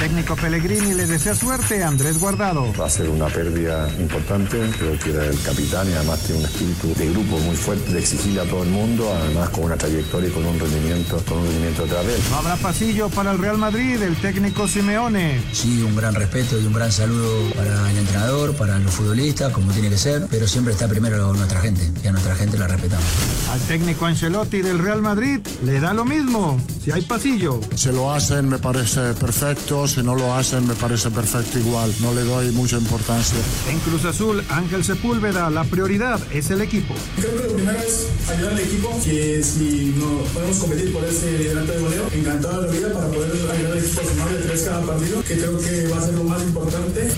[0.00, 2.72] Técnico Pellegrini le desea suerte a Andrés Guardado.
[2.80, 6.46] Va a ser una pérdida importante, creo que era el capitán y además tiene un
[6.46, 10.30] espíritu de grupo muy fuerte, de exigirle a todo el mundo, además con una trayectoria
[10.30, 12.20] y con un rendimiento, con un rendimiento de él.
[12.30, 15.38] No habrá pasillo para el Real Madrid, el técnico Simeone.
[15.52, 19.70] Sí, un gran respeto y un gran saludo para el entrenador, para los futbolistas, como
[19.70, 23.04] tiene que ser, pero siempre está primero nuestra gente y a nuestra gente la respetamos.
[23.52, 27.60] Al técnico Ancelotti del Real Madrid le da lo mismo, si hay pasillo.
[27.74, 32.14] Si lo hacen me parece perfecto, si no lo hacen me parece perfecto igual, no
[32.14, 33.38] le doy mucha importancia.
[33.68, 36.94] En Cruz Azul, Ángel Sepúlveda, la prioridad es el equipo.
[37.16, 41.38] Creo que lo primero es ayudar al equipo, que si no podemos competir por ese
[41.38, 44.42] liderato de goleo, encantado de la vida para poder ayudar al equipo a sumar de
[44.42, 47.10] tres cada partido, que creo que va a ser lo más importante.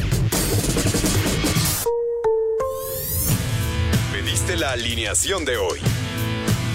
[4.12, 5.91] Pediste la alineación de hoy.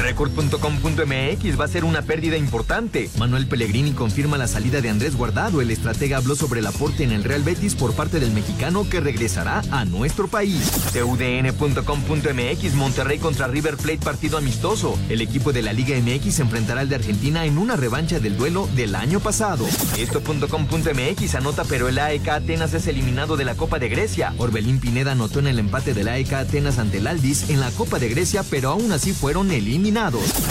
[0.00, 3.10] Record.com.mx va a ser una pérdida importante.
[3.18, 5.60] Manuel Pellegrini confirma la salida de Andrés Guardado.
[5.60, 9.00] El estratega habló sobre el aporte en el Real Betis por parte del mexicano que
[9.00, 10.70] regresará a nuestro país.
[10.92, 14.98] TUDN.com.mx Monterrey contra River Plate partido amistoso.
[15.10, 18.38] El equipo de la Liga MX se enfrentará al de Argentina en una revancha del
[18.38, 19.66] duelo del año pasado.
[19.98, 24.32] Esto.com.mx anota pero el AEK Atenas es eliminado de la Copa de Grecia.
[24.38, 27.98] Orbelín Pineda anotó en el empate del AEK Atenas ante el Aldis en la Copa
[27.98, 29.89] de Grecia, pero aún así fueron eliminados.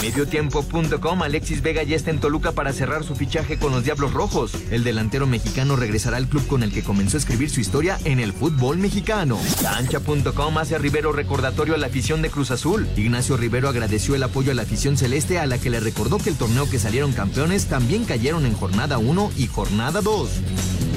[0.02, 4.52] Mediotiempo.com Alexis Vega ya está en Toluca para cerrar su fichaje con los Diablos Rojos.
[4.70, 8.20] El delantero mexicano regresará al club con el que comenzó a escribir su historia en
[8.20, 9.38] el fútbol mexicano.
[9.62, 12.86] Cancha.com hace a Rivero recordatorio a la afición de Cruz Azul.
[12.96, 16.28] Ignacio Rivero agradeció el apoyo a la afición celeste a la que le recordó que
[16.28, 20.89] el torneo que salieron campeones también cayeron en jornada 1 y jornada 2.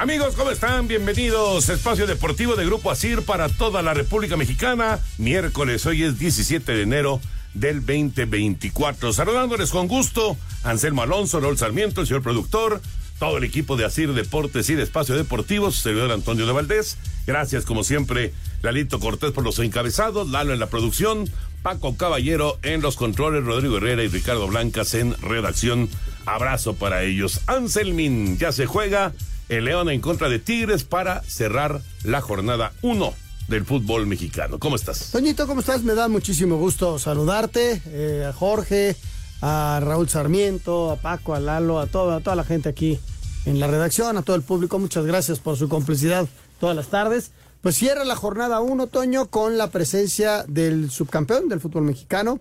[0.00, 0.86] Amigos, ¿cómo están?
[0.86, 1.68] Bienvenidos.
[1.68, 5.00] Espacio Deportivo de Grupo Asir para toda la República Mexicana.
[5.18, 7.20] Miércoles, hoy es 17 de enero
[7.52, 9.12] del 2024.
[9.12, 12.80] Saludándoles con gusto, Anselmo Alonso, Raúl Sarmiento, el señor productor,
[13.18, 16.96] todo el equipo de Asir Deportes y de Espacio Deportivo, su servidor Antonio de Valdés.
[17.26, 18.32] Gracias, como siempre,
[18.62, 21.28] Lalito Cortés por los encabezados, Lalo en la producción,
[21.64, 25.88] Paco Caballero en los controles, Rodrigo Herrera y Ricardo Blancas en redacción.
[26.24, 27.40] Abrazo para ellos.
[27.48, 29.12] Anselmin ya se juega
[29.48, 33.14] el León en contra de Tigres para cerrar la jornada 1
[33.48, 34.58] del fútbol mexicano.
[34.58, 35.10] ¿Cómo estás?
[35.10, 35.82] Toñito, ¿cómo estás?
[35.82, 38.94] Me da muchísimo gusto saludarte, eh, a Jorge,
[39.40, 42.98] a Raúl Sarmiento, a Paco, a Lalo, a toda, la gente aquí
[43.46, 44.78] en la redacción, a todo el público.
[44.78, 46.28] Muchas gracias por su complicidad
[46.60, 47.30] todas las tardes.
[47.62, 52.40] Pues cierra la jornada 1, Toño, con la presencia del subcampeón del fútbol mexicano,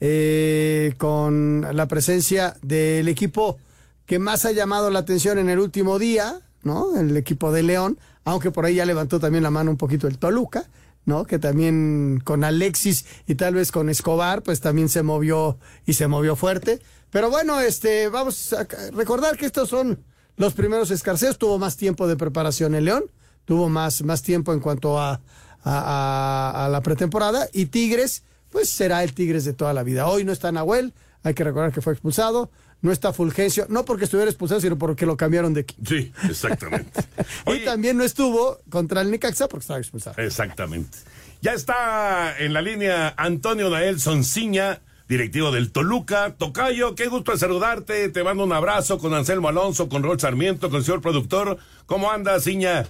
[0.00, 3.58] eh, con la presencia del equipo
[4.06, 6.98] que más ha llamado la atención en el último día, ¿no?
[6.98, 10.18] El equipo de León, aunque por ahí ya levantó también la mano un poquito el
[10.18, 10.68] Toluca,
[11.04, 11.24] ¿no?
[11.24, 16.06] Que también con Alexis y tal vez con Escobar, pues también se movió y se
[16.08, 16.80] movió fuerte.
[17.10, 20.02] Pero bueno, este, vamos a recordar que estos son
[20.36, 21.38] los primeros escarceos.
[21.38, 23.04] Tuvo más tiempo de preparación el León,
[23.44, 25.20] tuvo más, más tiempo en cuanto a,
[25.62, 27.48] a, a la pretemporada.
[27.52, 30.08] Y Tigres, pues será el Tigres de toda la vida.
[30.08, 30.92] Hoy no está Nahuel,
[31.22, 32.50] hay que recordar que fue expulsado
[32.82, 35.82] no está Fulgencio, no porque estuviera expulsado, sino porque lo cambiaron de equipo.
[35.86, 37.04] Sí, exactamente.
[37.46, 40.22] y también no estuvo contra el Necaxa porque estaba expulsado.
[40.22, 40.98] Exactamente.
[41.42, 46.34] Ya está en la línea Antonio Nael Sonciña, directivo del Toluca.
[46.36, 48.08] Tocayo, qué gusto de saludarte.
[48.08, 51.58] Te mando un abrazo con Anselmo Alonso, con Rol Sarmiento, con el señor productor.
[51.86, 52.86] ¿Cómo andas, Ciña?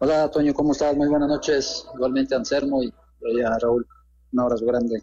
[0.00, 0.96] Hola, Toño, ¿cómo estás?
[0.96, 1.86] Muy buenas noches.
[1.94, 3.86] Igualmente, Anselmo y, y a Raúl.
[4.32, 5.02] Un abrazo grande.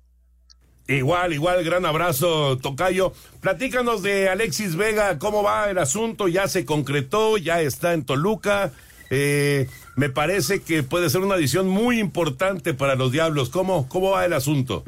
[0.88, 3.12] Igual, igual, gran abrazo, Tocayo.
[3.42, 6.28] Platícanos de Alexis Vega, ¿cómo va el asunto?
[6.28, 8.72] Ya se concretó, ya está en Toluca.
[9.10, 13.50] Eh, me parece que puede ser una adición muy importante para los Diablos.
[13.50, 14.84] ¿Cómo, cómo va el asunto?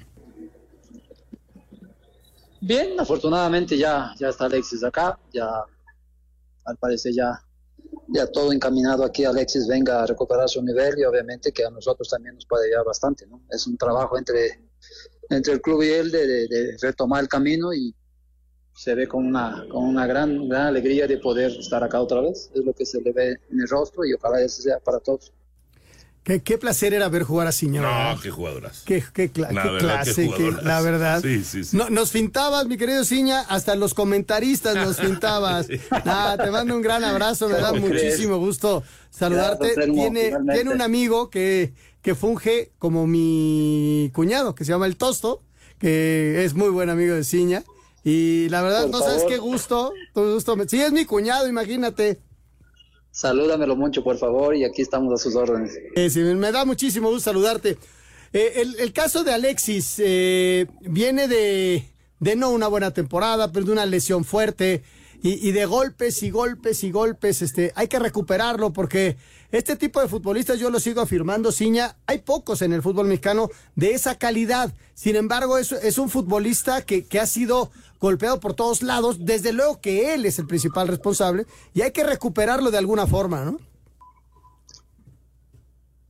[2.62, 5.48] Bien, afortunadamente ya, ya está Alexis acá, ya
[6.66, 7.42] al parecer ya,
[8.10, 9.26] ya todo encaminado aquí.
[9.26, 12.86] Alexis venga a recuperar su nivel y obviamente que a nosotros también nos puede ayudar
[12.86, 13.26] bastante.
[13.26, 13.42] ¿no?
[13.50, 14.60] Es un trabajo entre,
[15.30, 17.94] entre el club y él de, de, de retomar el camino y
[18.74, 22.52] se ve con una, con una gran, gran alegría de poder estar acá otra vez.
[22.54, 25.34] Es lo que se le ve en el rostro y ojalá eso sea para todos.
[26.24, 27.82] Qué, qué placer era ver jugar a Ciña.
[27.82, 28.18] No, ¿verdad?
[28.22, 28.84] qué jugadoras.
[28.86, 31.22] Qué, qué cla- La qué verdad, clase, qué- la verdad.
[31.22, 31.78] Sí, sí, sí.
[31.78, 35.68] No, nos fintabas, mi querido Ciña, hasta los comentaristas nos fintabas.
[35.90, 39.74] Ah, te mando un gran abrazo, me da muchísimo gusto saludarte.
[39.90, 41.74] Tiene, tiene un amigo que,
[42.08, 45.42] que funge como mi cuñado, que se llama El Tosto,
[45.78, 47.66] que es muy buen amigo de Ciña.
[48.02, 50.56] Y la verdad, Por no sabes qué gusto, tu gusto.
[50.56, 52.22] me- Sí, es mi cuñado, imagínate.
[53.12, 55.74] Salúdamelo mucho, por favor, y aquí estamos a sus órdenes.
[55.98, 57.78] Eh, sí, me da muchísimo gusto saludarte.
[58.32, 61.84] Eh, el, el caso de Alexis eh, viene de,
[62.22, 64.82] de no una buena temporada, pero de una lesión fuerte
[65.22, 67.42] y, y de golpes y golpes y golpes.
[67.42, 69.18] Este, hay que recuperarlo porque
[69.52, 73.50] este tipo de futbolistas, yo lo sigo afirmando, Ciña, hay pocos en el fútbol mexicano
[73.76, 74.74] de esa calidad.
[74.94, 79.26] Sin embargo, es, es un futbolista que, que ha sido golpeado por todos lados.
[79.26, 83.46] Desde luego que él es el principal responsable y hay que recuperarlo de alguna forma,
[83.46, 83.60] ¿no?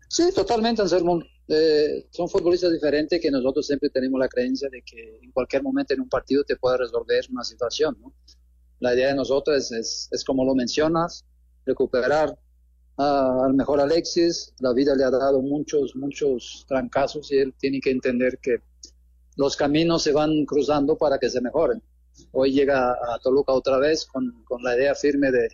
[0.10, 1.22] Sí, totalmente, Anselmo.
[1.50, 5.94] Eh, son futbolistas diferentes que nosotros siempre tenemos la creencia de que en cualquier momento
[5.94, 7.98] en un partido te puede resolver una situación.
[8.02, 8.14] ¿no?
[8.80, 11.26] La idea de nosotros es, como lo mencionas,
[11.66, 12.38] recuperar
[12.98, 14.54] al mejor Alexis.
[14.60, 18.62] La vida le ha dado muchos, muchos trancazos y él tiene que entender que
[19.36, 21.82] los caminos se van cruzando para que se mejoren.
[22.32, 25.50] Hoy llega a Toluca otra vez con, con la idea firme de,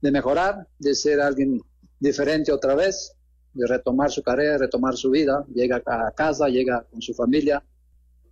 [0.00, 1.60] de mejorar, de ser alguien
[2.00, 3.14] diferente otra vez,
[3.54, 7.62] de retomar su carrera, retomar su vida, llega a casa, llega con su familia.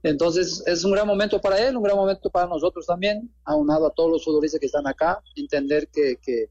[0.03, 3.91] Entonces es un gran momento para él, un gran momento para nosotros también, aunado a
[3.91, 6.49] todos los futbolistas que están acá, entender que, que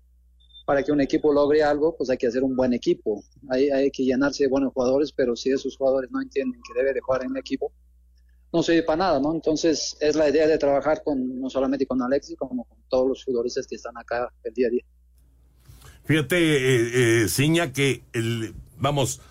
[0.66, 3.90] para que un equipo logre algo, pues hay que hacer un buen equipo, hay, hay
[3.90, 7.24] que llenarse de buenos jugadores, pero si esos jugadores no entienden que debe de jugar
[7.24, 7.72] en el equipo,
[8.54, 9.34] no sirve para nada, ¿no?
[9.34, 13.24] Entonces es la idea de trabajar con no solamente con Alexis, como con todos los
[13.24, 14.84] futbolistas que están acá el día a día.
[16.04, 19.22] Fíjate, eh, eh, Ciña, que el, vamos,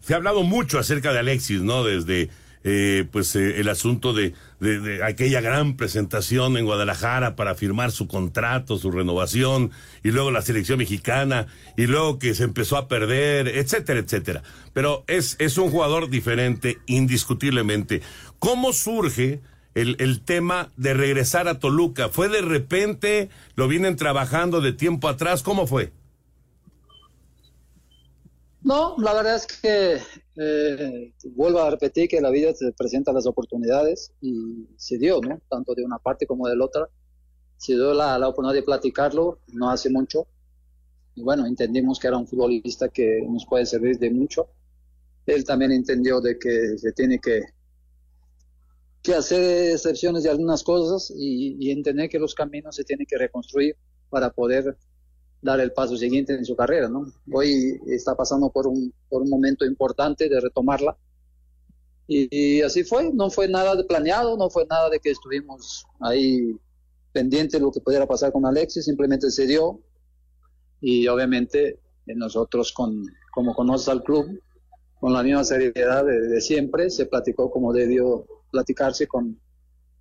[0.00, 1.84] se ha hablado mucho acerca de Alexis, ¿no?
[1.84, 2.30] Desde
[2.70, 7.92] eh, pues eh, el asunto de, de- de aquella gran presentación en Guadalajara para firmar
[7.92, 9.70] su contrato, su renovación,
[10.04, 11.46] y luego la selección mexicana,
[11.78, 14.42] y luego que se empezó a perder, etcétera, etcétera.
[14.74, 18.02] Pero es, es un jugador diferente, indiscutiblemente.
[18.38, 19.40] ¿Cómo surge
[19.74, 22.10] el, el tema de regresar a Toluca?
[22.10, 23.30] ¿Fue de repente?
[23.56, 25.42] ¿Lo vienen trabajando de tiempo atrás?
[25.42, 25.92] ¿Cómo fue?
[28.62, 29.98] No, la verdad es que
[30.36, 35.40] eh, vuelvo a repetir que la vida te presenta las oportunidades y se dio, ¿no?
[35.48, 36.88] Tanto de una parte como de la otra.
[37.56, 40.26] Se dio la, oportunidad de platicarlo no hace mucho.
[41.14, 44.48] Y bueno, entendimos que era un futbolista que nos puede servir de mucho.
[45.26, 47.42] Él también entendió de que se tiene que,
[49.02, 53.18] que hacer excepciones de algunas cosas y, y entender que los caminos se tienen que
[53.18, 53.76] reconstruir
[54.10, 54.76] para poder
[55.40, 57.12] dar el paso siguiente en su carrera, ¿no?
[57.32, 60.96] Hoy está pasando por un, por un momento importante de retomarla.
[62.06, 65.86] Y, y así fue, no fue nada de planeado, no fue nada de que estuvimos
[66.00, 66.58] ahí
[67.12, 69.80] pendientes de lo que pudiera pasar con Alexis, simplemente se dio.
[70.80, 74.40] Y obviamente eh, nosotros, con, como conoces al club,
[75.00, 79.38] con la misma seriedad de, de siempre, se platicó como debió platicarse con,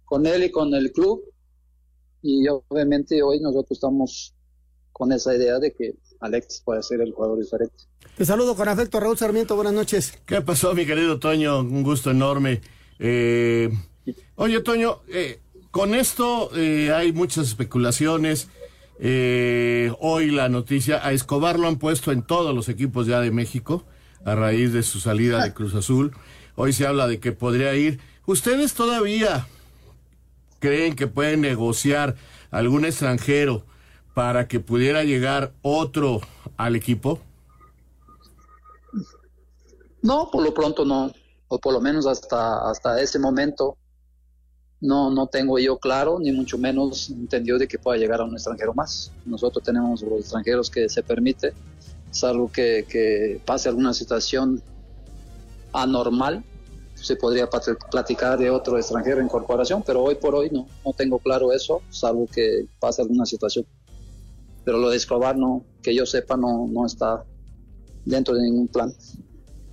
[0.05, 1.23] con él y con el club.
[2.21, 4.33] Y obviamente hoy nosotros estamos
[4.97, 7.75] con esa idea de que Alex puede ser el jugador diferente.
[8.17, 9.55] Te saludo con afecto, Raúl Sarmiento.
[9.55, 10.17] Buenas noches.
[10.25, 11.59] ¿Qué pasó, mi querido Toño?
[11.59, 12.61] Un gusto enorme.
[12.97, 13.69] Eh,
[14.37, 15.39] oye, Toño, eh,
[15.69, 18.47] con esto eh, hay muchas especulaciones.
[18.99, 23.29] Eh, hoy la noticia, a Escobar lo han puesto en todos los equipos ya de
[23.29, 23.85] México
[24.25, 26.11] a raíz de su salida de Cruz Azul.
[26.55, 27.99] Hoy se habla de que podría ir.
[28.25, 29.47] ¿Ustedes todavía
[30.57, 32.15] creen que pueden negociar
[32.49, 33.63] algún extranjero
[34.17, 36.21] para que pudiera llegar otro
[36.57, 37.19] al equipo?
[40.01, 41.11] No, por lo pronto no,
[41.47, 43.77] o por lo menos hasta, hasta ese momento
[44.81, 48.33] no, no tengo yo claro, ni mucho menos entendido de que pueda llegar a un
[48.33, 49.11] extranjero más.
[49.23, 51.53] Nosotros tenemos los extranjeros que se permite,
[52.09, 54.63] salvo que, que pase alguna situación
[55.73, 56.43] anormal,
[56.95, 57.47] se podría
[57.91, 61.83] platicar de otro extranjero en corporación, pero hoy por hoy no, no tengo claro eso,
[61.91, 63.67] salvo que pase alguna situación.
[64.67, 67.23] Pero lo de Escobar, no, que yo sepa, no, no está
[68.03, 68.93] dentro de ningún plan.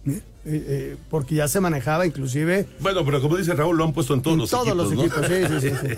[0.07, 4.15] Eh, eh, porque ya se manejaba inclusive Bueno, pero como dice Raúl, lo han puesto
[4.15, 4.77] en todos en los todos equipos.
[4.77, 5.03] los ¿no?
[5.03, 5.61] equipos.
[5.61, 5.89] Sí, sí, sí,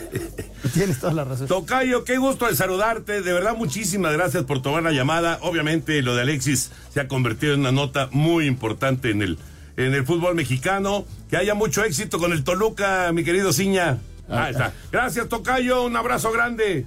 [0.62, 0.68] sí.
[0.72, 1.46] Tienes toda la razón.
[1.46, 3.20] Tocayo, qué gusto de saludarte.
[3.20, 5.40] De verdad, muchísimas gracias por tomar la llamada.
[5.42, 9.36] Obviamente, lo de Alexis se ha convertido en una nota muy importante en el,
[9.76, 11.04] en el fútbol mexicano.
[11.28, 13.98] Que haya mucho éxito con el Toluca, mi querido Ciña.
[14.26, 14.72] Ahí está.
[14.90, 15.84] Gracias, Tocayo.
[15.84, 16.86] Un abrazo grande.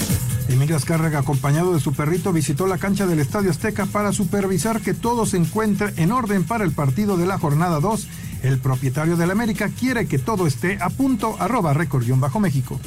[0.51, 4.93] Emilio Azcárraga, acompañado de su perrito, visitó la cancha del Estadio Azteca para supervisar que
[4.93, 8.07] todo se encuentre en orden para el partido de la jornada 2.
[8.43, 12.79] El propietario del América quiere que todo esté a punto, arroba récord-bajo México.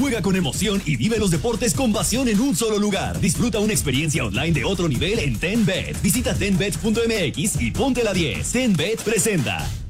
[0.00, 3.20] Juega con emoción y vive los deportes con pasión en un solo lugar.
[3.20, 6.02] Disfruta una experiencia online de otro nivel en TenBet.
[6.02, 8.52] Visita tenbet.mx y ponte la 10.
[8.52, 9.83] TenBet presenta.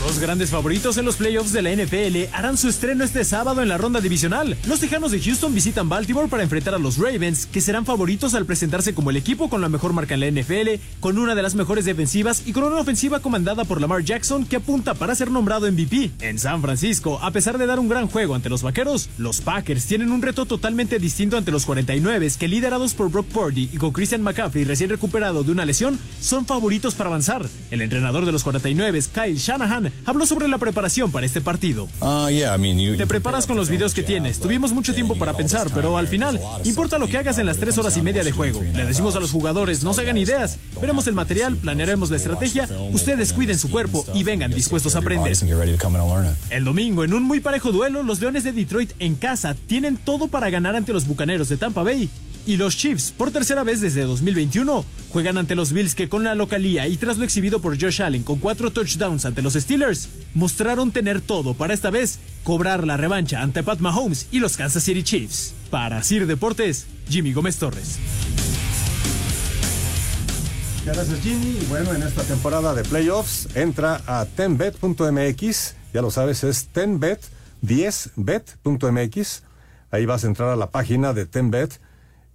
[0.00, 3.68] Dos grandes favoritos en los playoffs de la NFL harán su estreno este sábado en
[3.68, 4.56] la ronda divisional.
[4.66, 8.46] Los Tejanos de Houston visitan Baltimore para enfrentar a los Ravens, que serán favoritos al
[8.46, 11.54] presentarse como el equipo con la mejor marca en la NFL, con una de las
[11.54, 15.70] mejores defensivas y con una ofensiva comandada por Lamar Jackson que apunta para ser nombrado
[15.70, 16.12] MVP.
[16.20, 19.84] En San Francisco, a pesar de dar un gran juego ante los Vaqueros, los Packers
[19.84, 23.92] tienen un reto totalmente distinto ante los 49 que liderados por Brock Purdy y con
[23.92, 27.46] Christian McCaffrey recién recuperado de una lesión, son favoritos para avanzar.
[27.70, 31.88] El entrenador de los 49, Kyle Shanahan, habló sobre la preparación para este partido.
[32.96, 34.40] Te preparas con los videos que tienes.
[34.40, 37.78] Tuvimos mucho tiempo para pensar, pero al final, importa lo que hagas en las tres
[37.78, 38.62] horas y media de juego.
[38.62, 40.58] Le decimos a los jugadores, no se hagan ideas.
[40.80, 42.68] Veremos el material, planearemos la estrategia.
[42.92, 45.36] Ustedes cuiden su cuerpo y vengan dispuestos a aprender.
[46.50, 50.28] El domingo, en un muy parejo duelo, los Leones de Detroit en casa tienen todo
[50.28, 52.08] para ganar ante los Bucaneros de Tampa Bay.
[52.46, 56.34] Y los Chiefs, por tercera vez desde 2021, juegan ante los Bills que con la
[56.34, 60.90] localía y tras lo exhibido por Josh Allen con cuatro touchdowns ante los Steelers, mostraron
[60.90, 65.02] tener todo para esta vez cobrar la revancha ante Pat Mahomes y los Kansas City
[65.02, 65.54] Chiefs.
[65.70, 67.98] Para Sir Deportes, Jimmy Gómez Torres.
[70.84, 71.58] Gracias Jimmy.
[71.68, 75.74] Bueno, en esta temporada de playoffs entra a tenbet.mx.
[75.92, 77.20] Ya lo sabes, es tenbet
[77.62, 79.42] 10bet.mx.
[79.90, 81.80] Ahí vas a entrar a la página de tenbet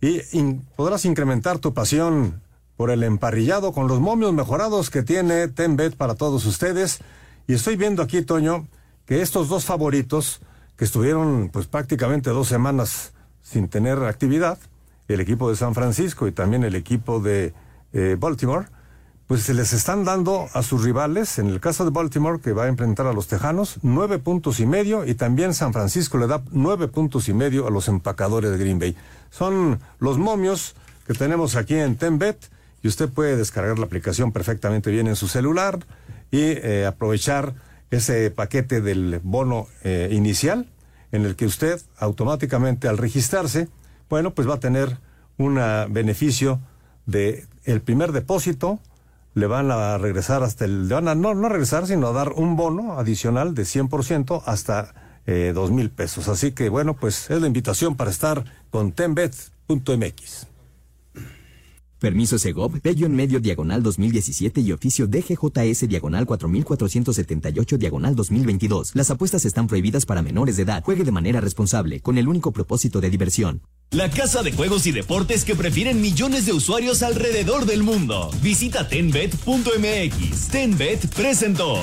[0.05, 2.41] y podrás incrementar tu pasión
[2.77, 6.99] por el emparrillado con los momios mejorados que tiene tenbet para todos ustedes.
[7.47, 8.67] Y estoy viendo aquí, Toño,
[9.05, 10.41] que estos dos favoritos
[10.75, 14.57] que estuvieron pues prácticamente dos semanas sin tener actividad,
[15.07, 17.53] el equipo de San Francisco y también el equipo de
[17.93, 18.67] eh, Baltimore,
[19.27, 22.65] pues se les están dando a sus rivales, en el caso de Baltimore, que va
[22.65, 26.43] a enfrentar a los Tejanos, nueve puntos y medio, y también San Francisco le da
[26.51, 28.95] nueve puntos y medio a los empacadores de Green Bay.
[29.31, 30.75] Son los momios
[31.07, 32.37] que tenemos aquí en Tenbet,
[32.83, 35.79] y usted puede descargar la aplicación perfectamente bien en su celular
[36.29, 37.55] y eh, aprovechar
[37.89, 40.67] ese paquete del bono eh, inicial,
[41.11, 43.69] en el que usted automáticamente al registrarse,
[44.07, 44.99] bueno, pues va a tener
[45.37, 46.59] un beneficio
[47.07, 48.79] de el primer depósito,
[49.35, 52.33] le van a regresar hasta el, le van a no, no regresar, sino a dar
[52.33, 54.95] un bono adicional de 100% hasta
[55.27, 56.27] eh, dos mil pesos.
[56.29, 60.47] Así que bueno, pues es la invitación para estar con tenbet.mx.
[61.99, 62.73] Permiso Segov,
[63.09, 68.91] medio diagonal 2017 y oficio DGJS diagonal 4478 diagonal 2022.
[68.95, 70.83] Las apuestas están prohibidas para menores de edad.
[70.83, 73.61] Juegue de manera responsable, con el único propósito de diversión.
[73.91, 78.29] La casa de juegos y deportes que prefieren millones de usuarios alrededor del mundo.
[78.41, 80.47] Visita tenbet.mx.
[80.49, 81.79] Tenbet presentó.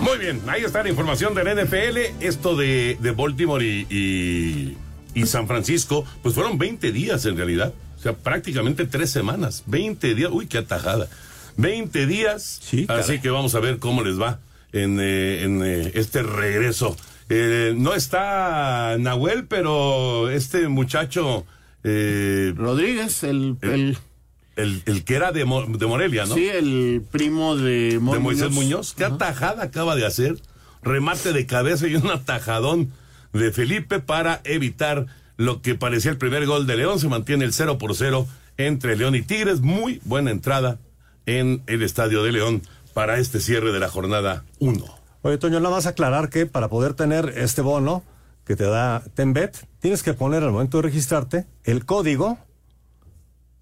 [0.00, 1.98] Muy bien, ahí está la información del NFL.
[2.20, 4.76] Esto de, de Baltimore y, y,
[5.14, 7.72] y San Francisco, pues fueron 20 días en realidad.
[7.98, 9.62] O sea, prácticamente tres semanas.
[9.66, 10.30] 20 días.
[10.32, 11.08] Uy, qué atajada.
[11.56, 12.60] 20 días.
[12.88, 14.40] Así que vamos a ver cómo les va
[14.72, 16.96] en, eh, en eh, este regreso.
[17.30, 21.46] Eh, no está Nahuel, pero este muchacho.
[22.56, 23.96] Rodríguez, el, el,
[24.56, 26.34] el, el que era de, Mo- de Morelia, ¿no?
[26.34, 28.54] Sí, el primo de, Mo- de Moisés Muñoz.
[28.64, 28.94] Muñoz.
[28.94, 30.36] Qué atajada acaba de hacer.
[30.82, 32.92] Remate de cabeza y un atajadón
[33.34, 36.98] de Felipe para evitar lo que parecía el primer gol de León.
[36.98, 38.26] Se mantiene el 0 por 0
[38.56, 39.60] entre León y Tigres.
[39.60, 40.78] Muy buena entrada
[41.26, 42.62] en el Estadio de León
[42.94, 44.84] para este cierre de la jornada 1.
[45.22, 48.02] Oye, Toño, nada más aclarar que para poder tener este bono
[48.44, 52.38] que te da Tenbet, tienes que poner al momento de registrarte el código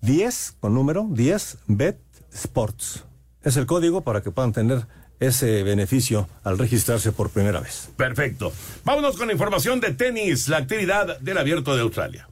[0.01, 1.99] 10 con número 10 Bet
[2.33, 3.05] Sports.
[3.43, 4.87] Es el código para que puedan tener
[5.27, 7.89] ese beneficio al registrarse por primera vez.
[7.97, 8.53] Perfecto.
[8.85, 12.29] Vámonos con la información de tenis, la actividad del Abierto de Australia.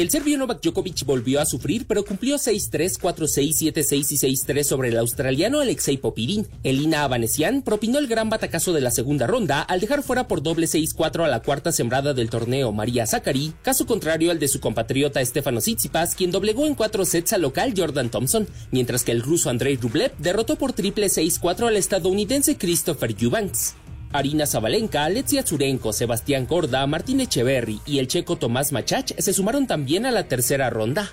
[0.00, 4.88] El serbio Novak Djokovic volvió a sufrir, pero cumplió 6-3, 4-6, 7-6 y 6-3 sobre
[4.88, 6.48] el australiano Alexei Popirin.
[6.62, 10.66] Elina Avanesian propinó el gran batacazo de la segunda ronda al dejar fuera por doble
[10.66, 15.22] 6-4 a la cuarta sembrada del torneo María Zachary, caso contrario al de su compatriota
[15.22, 19.50] Stefano Tsitsipas, quien doblegó en cuatro sets al local Jordan Thompson, mientras que el ruso
[19.50, 23.74] Andrei Rublev derrotó por triple 6-4 al estadounidense Christopher Eubanks.
[24.12, 29.66] Arina Zabalenka, Alexia Zurenko, Sebastián Corda, Martín Echeverry y el checo Tomás Machach se sumaron
[29.66, 31.10] también a la tercera ronda.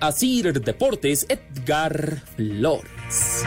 [0.00, 3.44] Asir Deportes, Edgar Flores.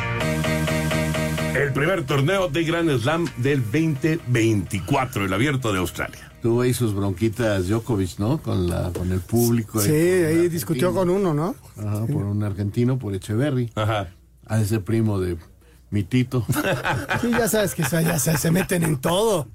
[1.54, 6.32] El primer torneo de Grand Slam del 2024, el Abierto de Australia.
[6.42, 8.38] Tuvo ahí sus bronquitas Djokovic, ¿no?
[8.38, 9.82] Con, la, con el público.
[9.82, 11.56] Sí, ahí discutió con uno, ¿no?
[11.78, 13.72] Ajá, por un argentino, por Echeverry.
[13.76, 14.14] Ajá.
[14.46, 15.38] A ese primo de
[15.90, 16.46] mi tito.
[17.22, 19.48] Sí, ya sabes que se, ya se, se meten en todo.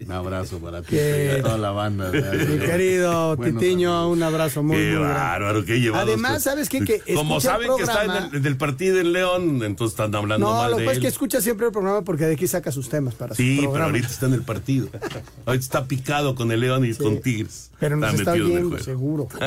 [0.00, 2.10] Un abrazo para ti Qué- y a toda la banda.
[2.10, 5.14] Mi querido Buenos Titiño, un abrazo muy, Qué muy grande.
[5.14, 5.90] bárbaro, qué.
[5.94, 6.80] Además, ¿sabes qué?
[6.84, 10.54] Que Como saben que está en el, del partido en León, entonces están hablando No,
[10.56, 11.02] mal lo que de pasa es él.
[11.02, 13.84] que escucha siempre el programa porque de aquí saca sus temas para Sí, su pero
[13.84, 14.88] ahorita está en el partido.
[15.46, 17.70] Ahorita está picado con el León y con Tigres.
[17.78, 18.84] Pero nos está metido en el viendo, juego.
[18.84, 19.28] seguro.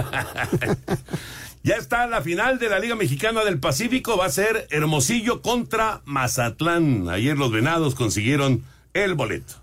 [1.66, 4.18] Ya está la final de la Liga Mexicana del Pacífico.
[4.18, 7.08] Va a ser Hermosillo contra Mazatlán.
[7.08, 9.63] Ayer los venados consiguieron el boleto.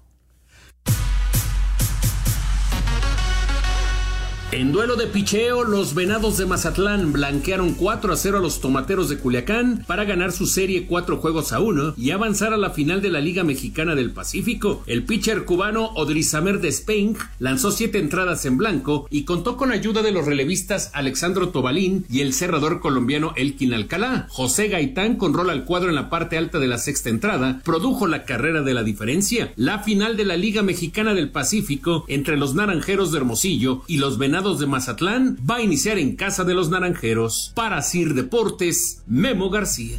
[4.52, 9.08] En duelo de picheo, los Venados de Mazatlán blanquearon 4 a 0 a los Tomateros
[9.08, 13.00] de Culiacán para ganar su serie 4 juegos a 1 y avanzar a la final
[13.00, 14.82] de la Liga Mexicana del Pacífico.
[14.88, 20.02] El pitcher cubano Odrizamer de Spain lanzó 7 entradas en blanco y contó con ayuda
[20.02, 24.26] de los relevistas Alexandro Tobalín y el cerrador colombiano Elkin Alcalá.
[24.30, 28.08] José Gaitán, con rol al cuadro en la parte alta de la sexta entrada, produjo
[28.08, 29.52] la carrera de la diferencia.
[29.54, 34.18] La final de la Liga Mexicana del Pacífico entre los Naranjeros de Hermosillo y los
[34.18, 37.52] Venados de Mazatlán va a iniciar en casa de los Naranjeros.
[37.54, 39.98] Para Sir Deportes, Memo García.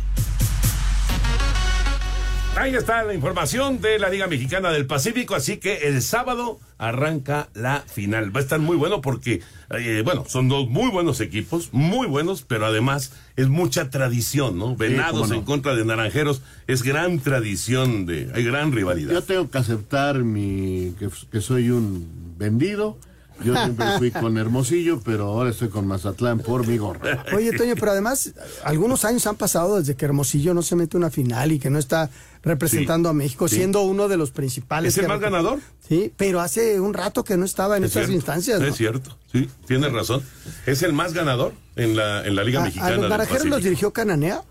[2.58, 7.50] Ahí está la información de la Liga Mexicana del Pacífico, así que el sábado arranca
[7.54, 8.36] la final.
[8.36, 12.42] Va a estar muy bueno porque, eh, bueno, son dos muy buenos equipos, muy buenos,
[12.42, 14.76] pero además es mucha tradición, ¿no?
[14.76, 15.36] Venados no.
[15.36, 19.14] en contra de Naranjeros, es gran tradición, de, hay gran rivalidad.
[19.14, 22.98] Yo tengo que aceptar mi que, que soy un vendido.
[23.44, 27.26] Yo siempre fui con Hermosillo, pero ahora estoy con Mazatlán por mi gorra.
[27.36, 31.10] Oye, Toño, pero además, algunos años han pasado desde que Hermosillo no se mete una
[31.10, 32.10] final y que no está
[32.44, 33.56] representando Sí, a México, sí.
[33.58, 34.96] siendo uno de los principales.
[34.98, 35.60] ¿Es el más ganador?
[35.88, 38.60] Sí, pero hace un rato que no estaba en Es estas cierto, instancias.
[38.62, 38.68] ¿no?
[38.68, 40.24] Es cierto, sí, tienes razón.
[40.66, 43.64] Es el más ganador en la, en la Liga A- Mexicana a, los del los
[43.64, 44.42] dirigió Cananea.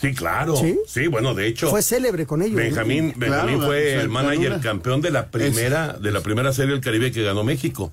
[0.00, 0.56] Sí, claro.
[0.56, 0.78] ¿Sí?
[0.86, 1.06] ¿Sí?
[1.08, 1.68] bueno, de hecho.
[1.68, 2.56] Fue célebre con ellos.
[2.56, 2.62] ¿no?
[2.62, 6.72] Benjamín, Benjamín Claro, fue el manager una- campeón de la primera, de la primera serie
[6.72, 7.92] del Caribe que ganó México.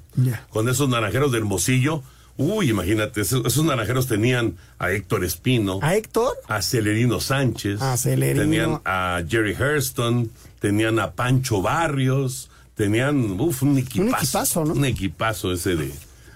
[0.49, 2.01] Con esos naranjeros de Hermosillo.
[2.39, 5.79] Uy, imagínate, esos, esos naranjeros tenían a Héctor Espino.
[5.81, 6.33] ¿A Héctor?
[6.47, 7.81] A Celerino Sánchez.
[7.81, 8.43] A Celerino.
[8.43, 10.29] Tenían a Jerry Hurston.
[10.59, 12.49] Tenían a Pancho Barrios.
[12.75, 14.07] Tenían, uf, un equipazo.
[14.07, 14.73] Un equipazo, ¿no?
[14.73, 15.91] Un equipazo ese de,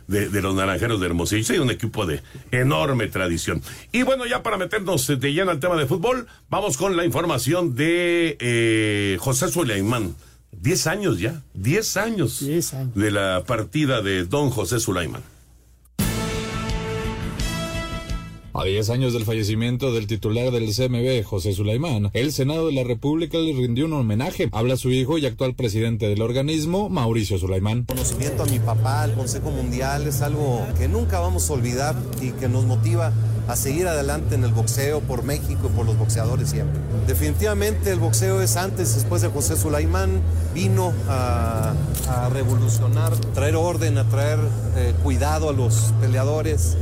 [0.08, 1.44] de, de los naranjeros de Hermosillo.
[1.44, 3.62] Sí, un equipo de enorme tradición.
[3.92, 7.76] Y bueno, ya para meternos de lleno al tema de fútbol, vamos con la información
[7.76, 10.16] de eh, José Suleimán.
[10.52, 12.44] Diez años ya, diez años,
[12.94, 15.24] de la partida de don José Sulaimán.
[18.54, 22.84] A 10 años del fallecimiento del titular del CMB, José Sulaimán, el Senado de la
[22.84, 24.50] República le rindió un homenaje.
[24.52, 27.86] Habla su hijo y actual presidente del organismo, Mauricio Sulaimán.
[27.86, 32.32] Conocimiento a mi papá, al Consejo Mundial, es algo que nunca vamos a olvidar y
[32.32, 33.14] que nos motiva
[33.48, 36.82] a seguir adelante en el boxeo por México y por los boxeadores siempre.
[37.08, 40.22] Definitivamente el boxeo es antes, después de José Sulaimán,
[40.54, 41.74] vino a,
[42.10, 44.40] a revolucionar, traer orden, a traer
[44.76, 46.76] eh, cuidado a los peleadores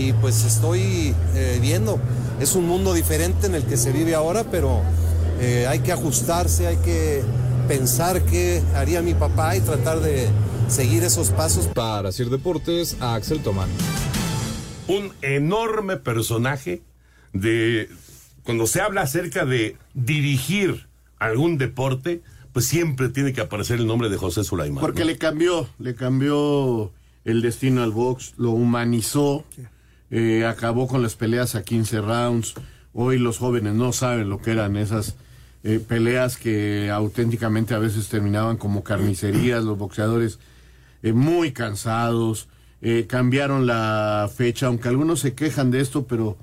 [0.00, 2.00] y pues estoy eh, viendo,
[2.40, 4.80] es un mundo diferente en el que se vive ahora, pero
[5.40, 7.22] eh, hay que ajustarse, hay que
[7.68, 10.28] pensar qué haría mi papá y tratar de
[10.68, 11.66] seguir esos pasos.
[11.68, 13.68] Para Sir Deportes, a Axel Tomán.
[14.88, 16.82] Un enorme personaje
[17.32, 17.88] de
[18.42, 24.08] cuando se habla acerca de dirigir algún deporte, pues siempre tiene que aparecer el nombre
[24.08, 24.80] de José Sulaimán.
[24.80, 25.06] Porque ¿no?
[25.06, 26.90] le cambió, le cambió
[27.24, 29.44] el destino al box, lo humanizó,
[30.10, 32.54] eh, acabó con las peleas a 15 rounds.
[32.92, 35.16] Hoy los jóvenes no saben lo que eran esas
[35.62, 40.38] eh, peleas que auténticamente a veces terminaban como carnicerías, los boxeadores
[41.02, 42.48] eh, muy cansados,
[42.80, 46.38] eh, cambiaron la fecha, aunque algunos se quejan de esto, pero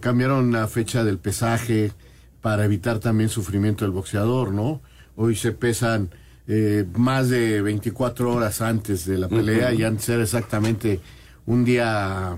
[0.00, 1.92] cambiaron la fecha del pesaje
[2.40, 4.80] para evitar también sufrimiento del boxeador, ¿no?
[5.14, 6.10] Hoy se pesan
[6.96, 10.98] más de 24 horas antes de la pelea y antes era exactamente
[11.44, 12.36] un día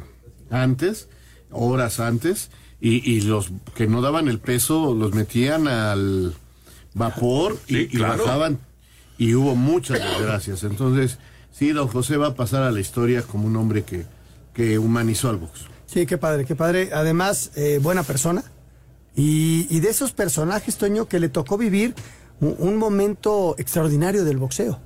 [0.51, 1.09] antes,
[1.51, 6.35] horas antes, y, y los que no daban el peso los metían al
[6.95, 8.25] vapor y, Sí, y claro.
[8.25, 8.59] bajaban
[9.19, 10.63] y hubo muchas desgracias.
[10.65, 11.19] Entonces,
[11.53, 14.07] sí, don José va a pasar a la historia como un hombre que,
[14.55, 15.63] que humanizó al box.
[15.87, 16.91] Sí, qué padre, qué padre.
[16.93, 18.45] Además, eh, buena persona.
[19.17, 21.95] Y, y de esos personajes, Toño, que le tocó vivir
[22.41, 24.79] un, un momento extraordinario del boxeo,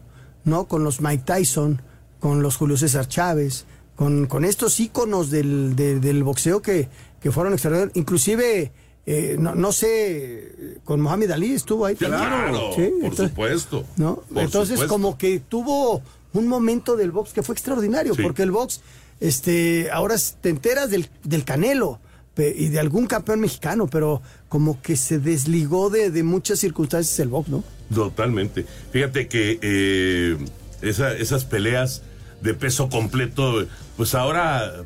[0.45, 0.65] ¿no?
[0.67, 1.83] Con los Mike Tyson,
[2.21, 6.89] con los Julio César Chávez, con, con estos íconos del, de- del boxeo que,
[7.21, 7.97] que fueron extraordinarios.
[7.97, 8.73] Inclusive,
[9.07, 11.95] eh, no, no sé, con Mohamed Ali estuvo ahí.
[11.97, 13.85] Claro, Sí, por entonces- supuesto.
[13.97, 14.17] ¿no?
[14.33, 14.93] Por Entonces, supuesto.
[14.95, 16.03] como que tuvo
[16.33, 18.23] un momento del box que fue extraordinario, Sí.
[18.23, 18.81] porque el box,
[19.21, 22.01] este, ahora te enteras del, del Canelo
[22.39, 27.29] y de algún campeón mexicano, pero como que se desligó de, de muchas circunstancias el
[27.29, 27.63] box, ¿no?
[27.95, 28.65] Totalmente.
[28.91, 30.39] Fíjate que eh,
[30.81, 32.03] esa- esas peleas
[32.43, 33.65] de peso completo,
[33.97, 34.83] pues ahora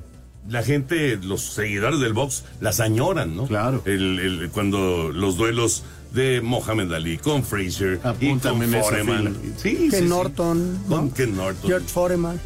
[0.48, 3.46] la gente, los seguidores del box, las añoran, ¿no?
[3.46, 3.82] Claro.
[4.52, 9.36] cuando los duelos de Mohamed Ali con Frazier y con Apúntame en esa Foreman.
[9.56, 10.04] Sí, Ken sí, sí.
[10.04, 10.96] Norton, ¿no?
[10.96, 11.68] Con Ken Norton.
[11.68, 12.40] George Foreman.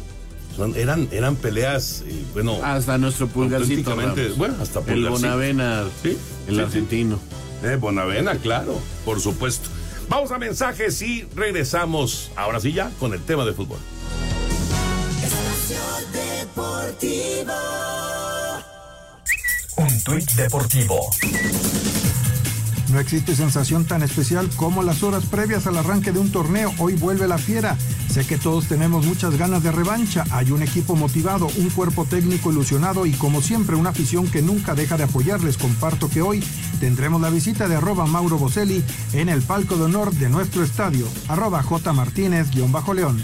[0.55, 2.57] Son- eran, eran peleas, eh, bueno.
[2.63, 3.95] Hasta nuestro pulgarcito.
[4.35, 5.11] Bueno, hasta El pulgarcito.
[5.11, 7.19] Bonavena, Sí, el argentino.
[7.63, 9.69] Eh, Bonavena, claro, por supuesto.
[10.09, 13.77] Vamos a mensajes y regresamos, ahora sí ya, con el tema de fútbol.
[19.77, 21.09] Un tuit deportivo.
[22.91, 26.73] No existe sensación tan especial como las horas previas al arranque de un torneo.
[26.77, 27.77] Hoy vuelve la fiera.
[28.09, 30.25] Sé que todos tenemos muchas ganas de revancha.
[30.31, 34.75] Hay un equipo motivado, un cuerpo técnico ilusionado y como siempre una afición que nunca
[34.75, 35.57] deja de apoyarles.
[35.57, 36.43] Comparto que hoy
[36.81, 41.07] tendremos la visita de arroba Mauro Boselli en el palco de honor de nuestro estadio.
[41.29, 43.23] Arroba J Martínez-León.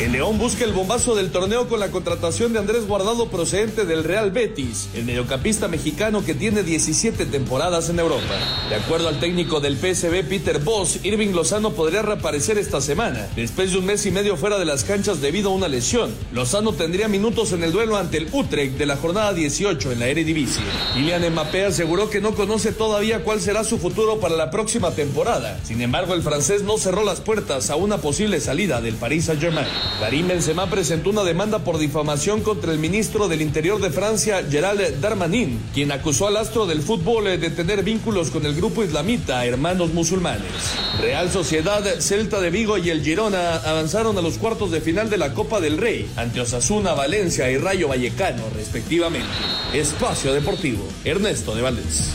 [0.00, 4.04] El León busca el bombazo del torneo con la contratación de Andrés Guardado procedente del
[4.04, 8.22] Real Betis, el mediocampista mexicano que tiene 17 temporadas en Europa.
[8.68, 13.72] De acuerdo al técnico del PSV Peter Boss, Irving Lozano podría reaparecer esta semana, después
[13.72, 16.14] de un mes y medio fuera de las canchas debido a una lesión.
[16.32, 20.06] Lozano tendría minutos en el duelo ante el Utrecht de la jornada 18 en la
[20.06, 20.62] Eredivisie.
[20.94, 25.58] Kylian Mbappé aseguró que no conoce todavía cuál será su futuro para la próxima temporada.
[25.64, 29.87] Sin embargo, el francés no cerró las puertas a una posible salida del Paris Saint-Germain.
[30.00, 35.00] Karim Benzema presentó una demanda por difamación contra el ministro del Interior de Francia, Gerald
[35.00, 39.92] Darmanin, quien acusó al astro del fútbol de tener vínculos con el grupo islamita Hermanos
[39.92, 40.52] Musulmanes.
[41.00, 45.18] Real Sociedad, Celta de Vigo y el Girona avanzaron a los cuartos de final de
[45.18, 49.28] la Copa del Rey ante Osasuna, Valencia y Rayo Vallecano, respectivamente.
[49.72, 52.12] Espacio Deportivo, Ernesto de Valdés.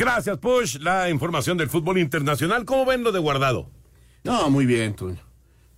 [0.00, 0.78] Gracias, Push.
[0.80, 2.64] La información del fútbol internacional.
[2.64, 3.68] ¿Cómo ven lo de guardado?
[4.24, 5.18] No, muy bien, Toño.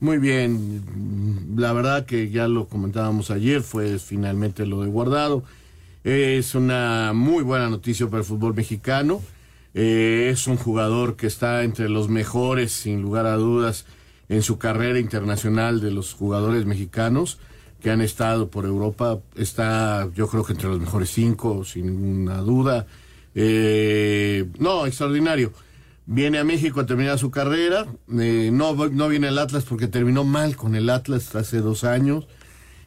[0.00, 1.54] Muy bien.
[1.56, 5.44] La verdad que ya lo comentábamos ayer, fue finalmente lo de guardado.
[6.02, 9.20] Es una muy buena noticia para el fútbol mexicano.
[9.74, 13.86] Eh, es un jugador que está entre los mejores, sin lugar a dudas,
[14.28, 17.38] en su carrera internacional de los jugadores mexicanos
[17.80, 19.20] que han estado por Europa.
[19.36, 22.86] Está, yo creo que entre los mejores cinco, sin ninguna duda.
[23.36, 25.52] Eh, no, extraordinario.
[26.06, 27.86] Viene a México a terminar su carrera.
[28.18, 32.26] eh, no, no viene al Atlas porque terminó mal con el Atlas hace dos años.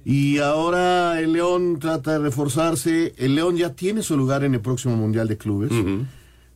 [0.03, 3.13] Y ahora el León trata de reforzarse.
[3.17, 5.71] El León ya tiene su lugar en el próximo Mundial de Clubes.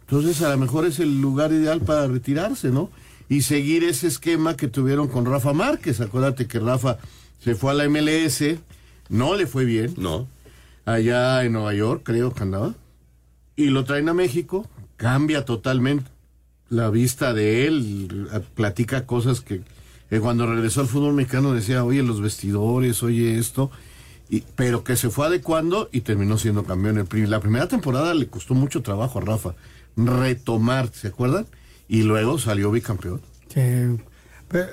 [0.02, 2.90] Entonces a lo mejor es el lugar ideal para retirarse, ¿no?
[3.28, 6.02] Y seguir ese esquema que tuvieron con Rafa Márquez.
[6.02, 6.98] Acuérdate que Rafa
[7.40, 8.44] se fue a la MLS,
[9.08, 9.94] no le fue bien.
[9.98, 10.28] No.
[10.86, 12.76] Allá en Nueva York, creo que andaba.
[13.56, 14.68] Y lo traen a México,
[14.98, 16.10] cambia totalmente
[16.70, 19.62] la vista de él, platica cosas que,
[20.10, 23.72] que cuando regresó al fútbol mexicano decía, oye, los vestidores, oye esto.
[24.30, 26.98] y, pero que se fue adecuando y terminó siendo campeón.
[27.12, 29.56] El la primera temporada le costó mucho trabajo a Rafa
[29.98, 31.48] retomar, ¿se acuerdan?
[31.88, 33.22] Y luego salió bicampeón.
[33.54, 33.62] Sí.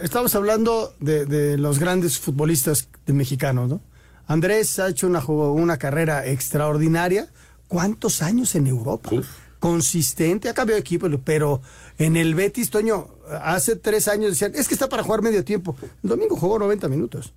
[0.02, 3.80] Estamos hablando de, de los grandes futbolistas de mexicanos, ¿no?
[4.26, 7.28] Andrés ha hecho una, una carrera extraordinaria.
[7.68, 9.10] ¿Cuántos años en Europa?
[9.58, 11.62] Consistente, ha cambiado de equipo, pero
[11.98, 13.08] en el Betis, Toño,
[13.42, 15.76] hace tres años decían, es que está para jugar medio tiempo.
[16.02, 17.32] El domingo jugó 90 minutos.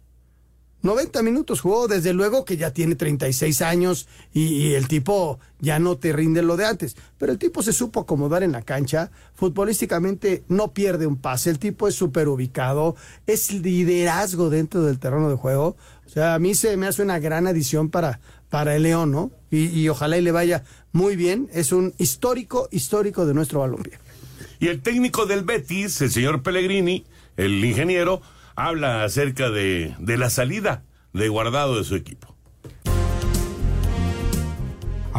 [0.81, 5.97] 90 minutos jugó, desde luego que ya tiene 36 años y, el tipo ya no
[5.97, 6.95] te rinde lo de antes.
[7.17, 11.59] Pero el tipo se supo acomodar en la cancha, futbolísticamente no pierde un pase, el
[11.59, 12.95] tipo es súper ubicado,
[13.27, 15.75] es liderazgo dentro del terreno de juego.
[16.05, 19.31] O sea, a mí se me hace una gran adición para, para el León, ¿no?
[19.51, 21.49] Y, y ojalá y le vaya muy bien.
[21.51, 23.99] Es un histórico, histórico de nuestro balompié.
[24.59, 27.05] Y el técnico del Betis, el señor Pellegrini,
[27.37, 28.21] el ingeniero,
[28.55, 32.28] habla acerca de, de la salida de guardado de su equipo.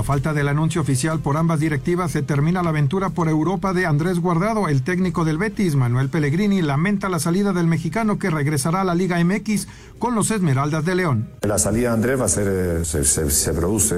[0.00, 3.84] A falta del anuncio oficial por ambas directivas, se termina la aventura por Europa de
[3.84, 4.66] Andrés Guardado.
[4.66, 8.94] El técnico del Betis, Manuel Pellegrini, lamenta la salida del mexicano que regresará a la
[8.94, 11.28] Liga MX con los Esmeraldas de León.
[11.42, 13.94] La salida de Andrés va a ser, eh, se, produce,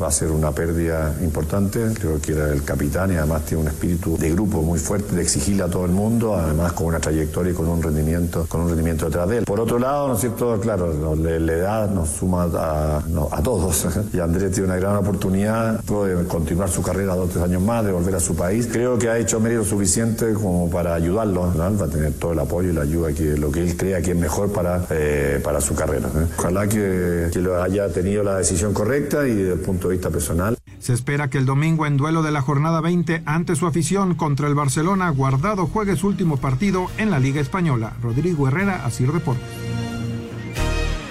[0.00, 1.84] va a ser una pérdida importante.
[1.92, 5.20] Creo que era el capitán y además tiene un espíritu de grupo muy fuerte, de
[5.20, 8.68] exigirle a todo el mundo, además con una trayectoria y con un rendimiento, con un
[8.70, 9.44] rendimiento detrás de él.
[9.44, 10.58] Por otro lado, ¿no es cierto?
[10.62, 16.68] Claro, la edad nos suma a todos y Andrés tiene una gran oportunidad de continuar
[16.68, 18.68] su carrera dos o tres años más, de volver a su país.
[18.70, 21.78] Creo que ha hecho mérito suficiente como para ayudarlo, ¿no?
[21.78, 24.12] va a tener todo el apoyo y la ayuda que lo que él crea que
[24.12, 26.08] es mejor para, eh, para su carrera.
[26.08, 26.26] ¿eh?
[26.38, 30.10] Ojalá que, que lo haya tenido la decisión correcta y desde el punto de vista
[30.10, 30.56] personal.
[30.78, 34.46] Se espera que el domingo en duelo de la jornada 20 ante su afición contra
[34.46, 37.94] el Barcelona, Guardado juegue su último partido en la Liga Española.
[38.02, 39.44] Rodrigo Herrera, Asir Deportes.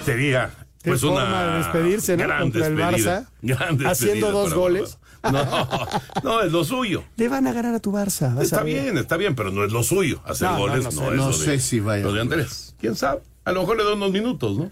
[0.04, 2.38] Sería pues forma una de despedirse, ¿no?
[2.38, 2.76] Contra el.
[2.76, 3.26] Barça,
[3.86, 4.98] haciendo dos goles.
[5.22, 5.44] No,
[6.22, 7.02] no es lo suyo.
[7.16, 8.34] Le van a ganar a tu Barça.
[8.34, 10.20] vas Está a bien, está bien, pero no es lo suyo.
[10.24, 11.16] Hacer No, no, goles no no, sé.
[11.16, 12.74] No sé de, si vaya lo de Andrés.
[12.78, 13.22] ¿Quién sabe?
[13.44, 14.70] A lo mejor le da unos minutos, ¿no?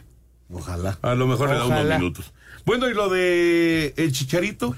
[0.53, 0.99] Ojalá.
[1.03, 2.33] A lo mejor le da unos minutos.
[2.65, 4.75] Bueno, ¿y lo de el Chicharito?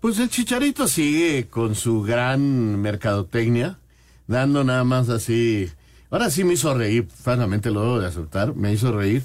[0.00, 3.78] Pues el Chicharito sigue con su gran mercadotecnia,
[4.26, 5.70] dando nada más así.
[6.10, 9.22] Ahora sí me hizo reír, francamente lo debo de aceptar, me hizo reír,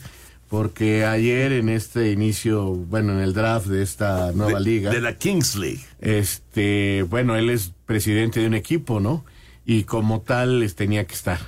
[0.58, 4.90] porque ayer en este inicio, bueno, en el draft de esta nueva De- liga.
[4.90, 5.82] de la Kings League.
[6.00, 9.26] Este, bueno, él es presidente de un equipo, ¿no?
[9.66, 11.40] Y como tal les tenía que estar.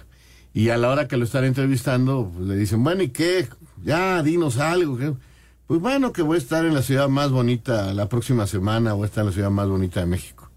[0.54, 3.48] Y a la hora que lo están entrevistando, pues, le dicen, bueno, ¿y qué?
[3.82, 4.98] Ya, dinos algo.
[4.98, 5.14] ¿qué?".
[5.68, 9.04] Pues bueno, que voy a estar en la ciudad más bonita la próxima semana, voy
[9.04, 10.52] a estar en la ciudad más bonita de México.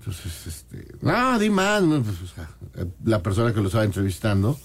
[0.00, 1.82] Entonces, este, no, di más.
[1.82, 2.50] pues, o sea,
[3.04, 4.58] la persona que lo estaba entrevistando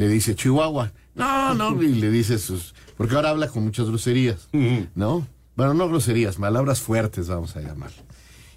[0.00, 0.92] le dice Chihuahua.
[1.14, 2.74] No, no, y le dice sus.
[2.96, 4.48] Porque ahora habla con muchas groserías,
[4.94, 5.26] ¿no?
[5.56, 7.90] Bueno, no groserías, palabras fuertes, vamos a llamar.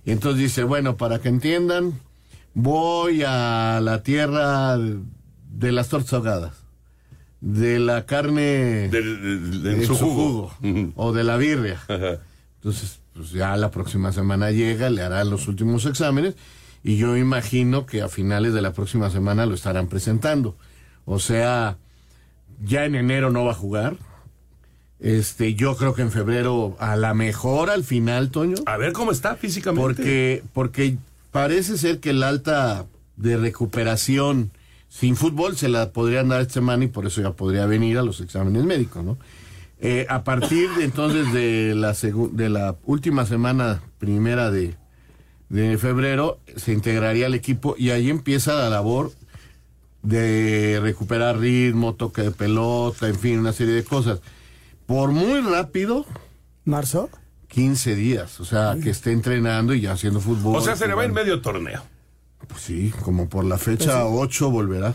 [0.06, 2.00] Y entonces dice, bueno, para que entiendan,
[2.54, 6.54] voy a la tierra de las tortas ahogadas,
[7.42, 8.90] de la carne
[9.86, 10.54] su su jugo,
[10.96, 11.82] o de la birria.
[12.56, 16.36] Entonces, pues ya la próxima semana llega, le harán los últimos exámenes
[16.84, 20.56] y yo imagino que a finales de la próxima semana lo estarán presentando.
[21.06, 21.78] O sea,
[22.64, 23.98] ya en enero no va a jugar.
[25.00, 28.56] Este, yo creo que en febrero, a la mejor al final, Toño.
[28.66, 29.82] A ver cómo está físicamente.
[29.82, 30.98] Porque, porque
[31.32, 32.86] parece ser que el alta
[33.18, 34.52] de recuperación
[34.88, 38.04] sin fútbol se la podrían dar esta semana y por eso ya podría venir a
[38.04, 39.18] los exámenes médicos, ¿no?
[39.82, 41.94] Eh, a partir de entonces de la,
[42.32, 44.76] de la última semana primera de,
[45.50, 49.12] de febrero se integraría al equipo y ahí empieza la labor
[50.04, 54.20] de recuperar ritmo, toque de pelota, en fin, una serie de cosas.
[54.86, 56.06] Por muy rápido.
[56.66, 57.10] ¿Marzo?
[57.48, 60.58] 15 días, o sea, que esté entrenando y ya haciendo fútbol.
[60.58, 61.84] O sea, se le va en medio torneo.
[62.48, 64.94] Pues sí, como por la fecha Pues 8 volverá.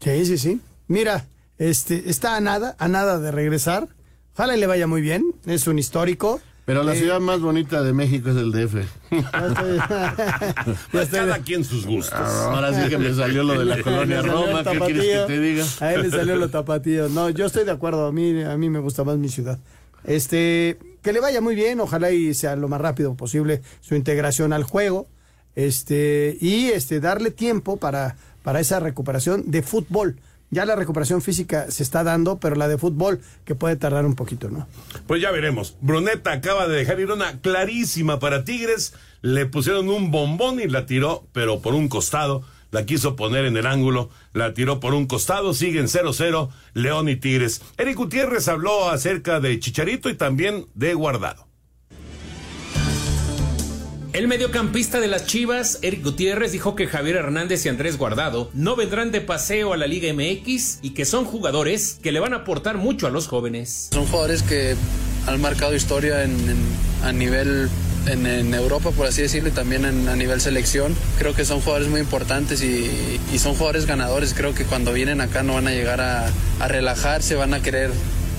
[0.00, 0.60] Sí, sí, sí.
[0.86, 1.26] Mira,
[1.58, 3.88] este, está a nada, a nada de regresar.
[4.34, 5.34] Ojalá y le vaya muy bien.
[5.46, 6.40] Es un histórico.
[6.70, 8.76] Pero la Eh, ciudad más bonita de México es el DF.
[10.92, 12.12] Pues cada quien sus gustos.
[12.20, 14.62] Ahora sí que me salió lo de la colonia Roma.
[14.62, 15.64] ¿Qué quieres que te diga?
[15.80, 17.08] A él le salió lo tapatío.
[17.08, 18.06] No, yo estoy de acuerdo.
[18.06, 19.58] A mí, a mí me gusta más mi ciudad.
[20.04, 21.80] Este, que le vaya muy bien.
[21.80, 25.08] Ojalá y sea lo más rápido posible su integración al juego.
[25.56, 30.20] Este, y este, darle tiempo para, para esa recuperación de fútbol.
[30.50, 34.16] Ya la recuperación física se está dando, pero la de fútbol que puede tardar un
[34.16, 34.66] poquito, ¿no?
[35.06, 35.76] Pues ya veremos.
[35.80, 38.94] Bruneta acaba de dejar ir una clarísima para Tigres.
[39.22, 42.42] Le pusieron un bombón y la tiró, pero por un costado.
[42.72, 47.16] la quiso poner en el ángulo, la tiró por un costado, siguen 0-0 León y
[47.16, 47.62] Tigres.
[47.76, 51.49] Eric Gutiérrez habló acerca de Chicharito y también de Guardado.
[54.12, 58.74] El mediocampista de las Chivas, Eric Gutiérrez, dijo que Javier Hernández y Andrés Guardado no
[58.74, 62.38] vendrán de paseo a la Liga MX y que son jugadores que le van a
[62.38, 63.88] aportar mucho a los jóvenes.
[63.92, 64.74] Son jugadores que
[65.28, 66.34] han marcado historia en,
[67.04, 67.68] a nivel
[68.06, 70.92] en, Europa, por así decirlo, y también en, a nivel selección.
[71.18, 74.34] Creo que son jugadores muy importantes y, son jugadores ganadores.
[74.34, 76.32] Creo que cuando vienen acá no van a llegar a
[76.66, 77.92] relajarse, van a querer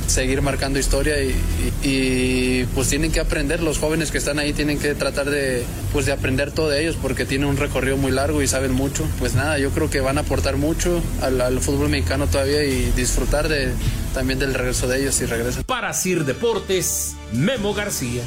[0.08, 4.54] seguir marcando historia y, y, y, pues tienen que aprender, los jóvenes que están ahí
[4.54, 8.12] tienen que tratar de, pues de aprender todo de ellos porque tienen un recorrido muy
[8.12, 9.08] largo y saben mucho.
[9.20, 12.92] Pues nada, yo creo que van a aportar mucho al, al fútbol mexicano todavía y
[12.96, 13.72] disfrutar de,
[14.14, 15.64] también del regreso de ellos si regresan.
[15.64, 18.24] Para Sir Deportes, Memo García.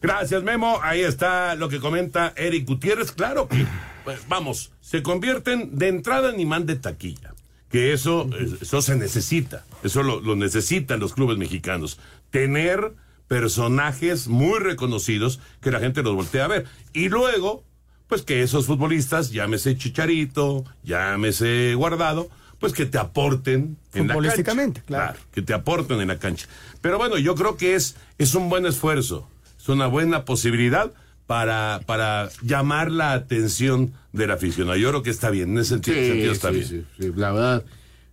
[0.00, 0.78] Gracias, Memo.
[0.82, 3.10] Ahí está lo que comenta Eric Gutiérrez.
[3.12, 3.66] Claro que,
[4.04, 7.32] pues, vamos, se convierten de entrada en imán de taquilla
[7.70, 8.28] que eso,
[8.60, 11.98] eso se necesita, eso lo, lo, necesitan los clubes mexicanos,
[12.30, 12.94] tener
[13.28, 16.66] personajes muy reconocidos que la gente los voltea a ver.
[16.92, 17.62] Y luego,
[18.08, 24.42] pues que esos futbolistas, llámese Chicharito, llámese Guardado, pues que te aporten en la cancha.
[24.42, 24.82] claro.
[24.86, 25.18] claro.
[25.32, 26.48] Que te aporten en la cancha.
[26.80, 29.28] Pero bueno, yo creo que es, es un buen esfuerzo,
[29.58, 30.92] es una buena posibilidad
[31.28, 34.78] para, para llamar la atención del aficionado.
[34.78, 36.66] Yo creo que está bien, en ese sentido, sí, sentido está sí, bien.
[36.66, 37.64] Sí, sí, la verdad,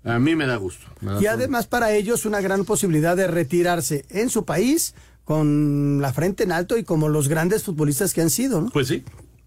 [0.04, 0.86] a mí me da gusto.
[1.00, 6.02] Me da y además para ellos una gran posibilidad de retirarse en su país con
[6.02, 8.70] la frente en alto y como los grandes futbolistas que han sido, ¿no?
[8.70, 9.06] Pues sí.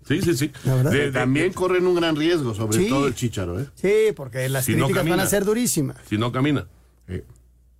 [0.09, 0.50] Sí, sí, sí.
[0.64, 2.88] De, de, también corren un gran riesgo, sobre sí.
[2.88, 3.66] todo el Chicharo, ¿eh?
[3.74, 5.98] Sí, porque las si críticas no camina, van a ser durísimas.
[6.09, 6.66] Si no camina.
[7.07, 7.22] Eh,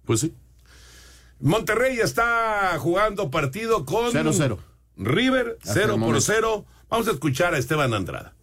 [0.05, 0.35] pues sí.
[1.40, 4.59] Monterrey está jugando partido con 0-0.
[4.99, 6.65] River, 0 por 0.
[6.91, 8.35] Vamos a escuchar a Esteban Andrada.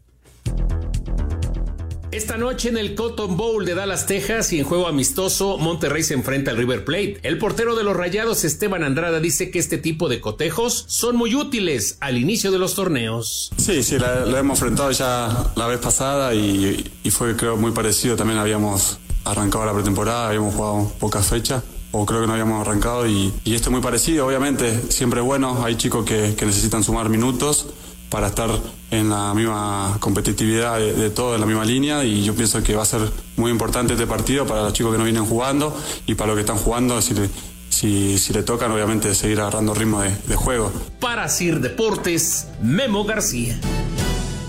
[2.12, 6.13] Esta noche en el Cotton Bowl de Dallas, Texas y en juego amistoso, Monterrey se
[6.13, 7.20] enfrenta al River Plate.
[7.24, 11.36] El portero de los Rayados, Esteban Andrada, dice que este tipo de cotejos son muy
[11.36, 13.52] útiles al inicio de los torneos.
[13.58, 17.72] Sí, sí, la, la hemos enfrentado ya la vez pasada y, y, fue creo muy
[17.72, 18.15] parecido.
[18.15, 21.63] También habíamos arrancado la pretemporada, habíamos jugado pocas fechas
[21.97, 25.25] o creo que no habíamos arrancado y, y esto es muy parecido, obviamente, siempre es
[25.25, 27.67] bueno, hay chicos que, que necesitan sumar minutos
[28.10, 28.49] para estar
[28.91, 32.75] en la misma competitividad de, de, todo, en la misma línea y yo pienso que
[32.75, 33.01] va a ser
[33.38, 36.41] muy importante este partido para los chicos que no vienen jugando y para los que
[36.41, 37.29] están jugando, si le,
[37.69, 40.73] si, si le tocan obviamente seguir agarrando ritmo de, de juego.
[40.99, 43.58] Para Sir Deportes, Memo García.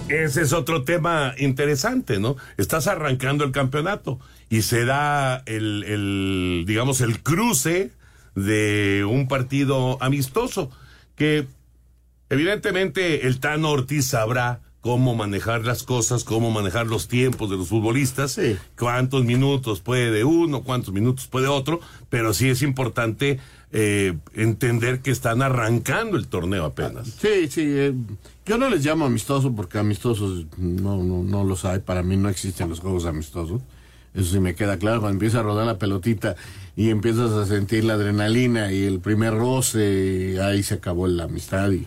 [0.08, 2.36] Ese es otro tema interesante, ¿no?
[2.56, 7.90] Estás arrancando el campeonato y se da el, el, digamos, el cruce
[8.34, 10.70] de un partido amistoso
[11.16, 11.46] que
[12.28, 17.68] evidentemente el Tano Ortiz sabrá cómo manejar las cosas, cómo manejar los tiempos de los
[17.68, 18.56] futbolistas, sí.
[18.78, 23.40] cuántos minutos puede uno, cuántos minutos puede otro, pero sí es importante
[23.72, 27.08] eh, entender que están arrancando el torneo apenas.
[27.20, 27.94] Sí, sí, eh,
[28.44, 32.28] yo no les llamo amistoso porque amistosos no, no, no los hay, para mí no
[32.28, 33.62] existen los juegos amistosos.
[34.16, 36.36] Eso sí me queda claro, cuando empieza a rodar la pelotita
[36.74, 41.70] y empiezas a sentir la adrenalina y el primer roce, ahí se acabó la amistad
[41.70, 41.86] y,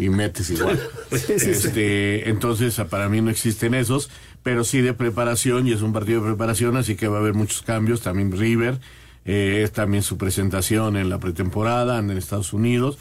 [0.00, 0.78] y metes igual.
[1.10, 2.30] sí, sí, este, sí.
[2.30, 4.08] Entonces, para mí no existen esos,
[4.44, 7.34] pero sí de preparación y es un partido de preparación, así que va a haber
[7.34, 8.02] muchos cambios.
[8.02, 8.78] También River,
[9.24, 12.98] eh, es también su presentación en la pretemporada en Estados Unidos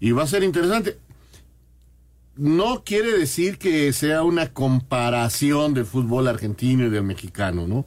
[0.00, 0.96] y va a ser interesante.
[2.36, 7.86] No quiere decir que sea una comparación del fútbol argentino y del mexicano, ¿no?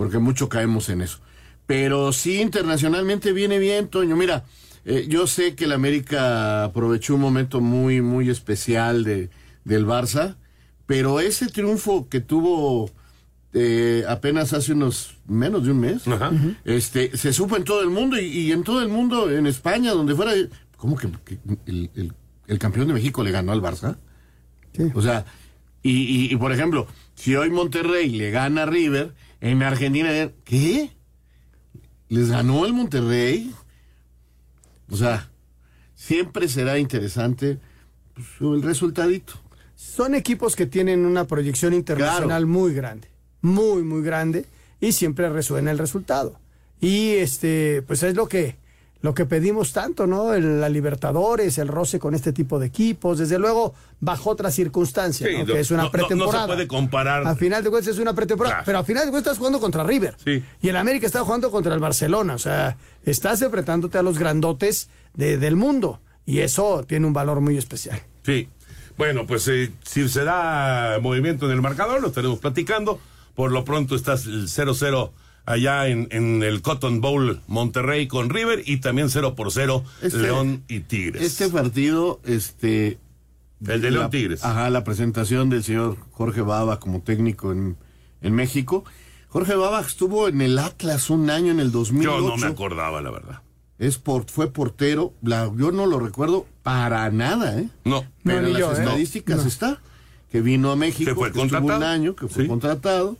[0.00, 1.18] Porque mucho caemos en eso.
[1.66, 4.16] Pero sí, internacionalmente viene bien, Toño.
[4.16, 4.44] Mira,
[4.86, 9.28] eh, yo sé que el América aprovechó un momento muy, muy especial de,
[9.62, 10.36] del Barça,
[10.86, 12.90] pero ese triunfo que tuvo
[13.52, 16.32] eh, apenas hace unos menos de un mes, Ajá.
[16.64, 19.92] este, se supo en todo el mundo y, y, en todo el mundo, en España,
[19.92, 20.32] donde fuera,
[20.78, 22.14] ¿cómo que, que el, el,
[22.46, 23.98] el, campeón de México le ganó al Barça?
[24.74, 24.84] Sí.
[24.94, 25.26] O sea,
[25.82, 30.10] y, y, y por ejemplo, si hoy Monterrey le gana a River, en Argentina,
[30.44, 30.90] ¿qué?
[32.08, 33.54] ¿Les ganó el Monterrey?
[34.90, 35.30] O sea,
[35.94, 37.58] siempre será interesante
[38.14, 39.34] pues, el resultadito.
[39.74, 42.46] Son equipos que tienen una proyección internacional claro.
[42.46, 43.08] muy grande,
[43.40, 44.44] muy, muy grande,
[44.80, 46.38] y siempre resuena el resultado.
[46.80, 48.56] Y este, pues es lo que
[49.02, 50.34] lo que pedimos tanto, ¿no?
[50.34, 55.28] El, la Libertadores, el roce con este tipo de equipos, desde luego bajo otras circunstancias,
[55.30, 55.44] Sí, ¿no?
[55.46, 56.46] no- que es una no- pretemporada.
[56.46, 57.26] no se puede comparar.
[57.26, 58.66] Al final de cuentas es una pretemporada, Claro.
[58.66, 60.16] pero al final de cuentas estás jugando contra River.
[60.24, 60.42] Sí.
[60.60, 64.90] Y el América está jugando contra el Barcelona, o sea, estás enfrentándote a los grandotes
[65.14, 68.00] de- del mundo y eso tiene un valor muy especial.
[68.24, 68.48] Sí.
[68.98, 73.00] Bueno, pues eh, si se da movimiento en el marcador, lo estaremos platicando.
[73.34, 75.10] Por lo pronto está el 0-0
[75.46, 80.18] allá en, en el Cotton Bowl Monterrey con River y también 0 por 0 Este-
[80.18, 81.22] León y Tigres.
[81.22, 82.98] Este partido, este.
[83.66, 84.44] El de León la- Tigres.
[84.44, 87.76] Ajá, la presentación del señor Jorge Baba como técnico en,
[88.22, 88.84] en México.
[89.28, 92.10] Jorge Baba estuvo en el Atlas un año en el 2008.
[92.20, 93.42] Yo no me acordaba, la verdad.
[93.78, 95.12] Es por, fue portero.
[95.22, 97.68] La, yo no lo recuerdo para nada, ¿eh?
[97.84, 98.04] No.
[98.24, 98.78] Pero No, en las yo, ¿eh?
[98.78, 99.48] estadísticas No.
[99.48, 99.80] está.
[100.32, 101.76] Que vino a México, Que fue que contratado.
[101.78, 102.48] un año, que fue Sí.
[102.48, 103.16] contratado.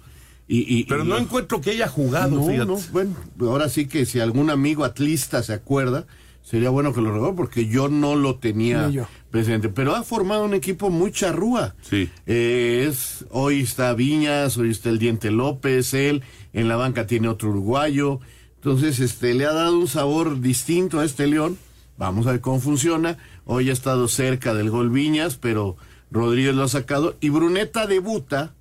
[0.52, 2.66] Y, y- Pero y no encuentro que haya jugado, no, fíjate.
[2.66, 6.06] no, bueno, ahora sí que si algún amigo atlista se acuerda,
[6.42, 8.90] sería bueno que lo recuerde porque yo no lo tenía
[9.30, 9.68] presente.
[9.68, 11.76] Pero ha formado un equipo muy charrúa.
[11.88, 12.10] Sí.
[12.26, 16.22] Eh, es, hoy está Viñas, hoy está el Diente López, él,
[16.52, 18.18] en la banca tiene otro uruguayo.
[18.56, 21.58] Entonces, este, le ha dado un sabor distinto a este León.
[21.96, 23.18] Vamos a ver cómo funciona.
[23.44, 25.76] Hoy ha estado cerca del gol Viñas, pero
[26.10, 27.16] Rodríguez lo ha sacado.
[27.20, 28.54] Y Bruneta debuta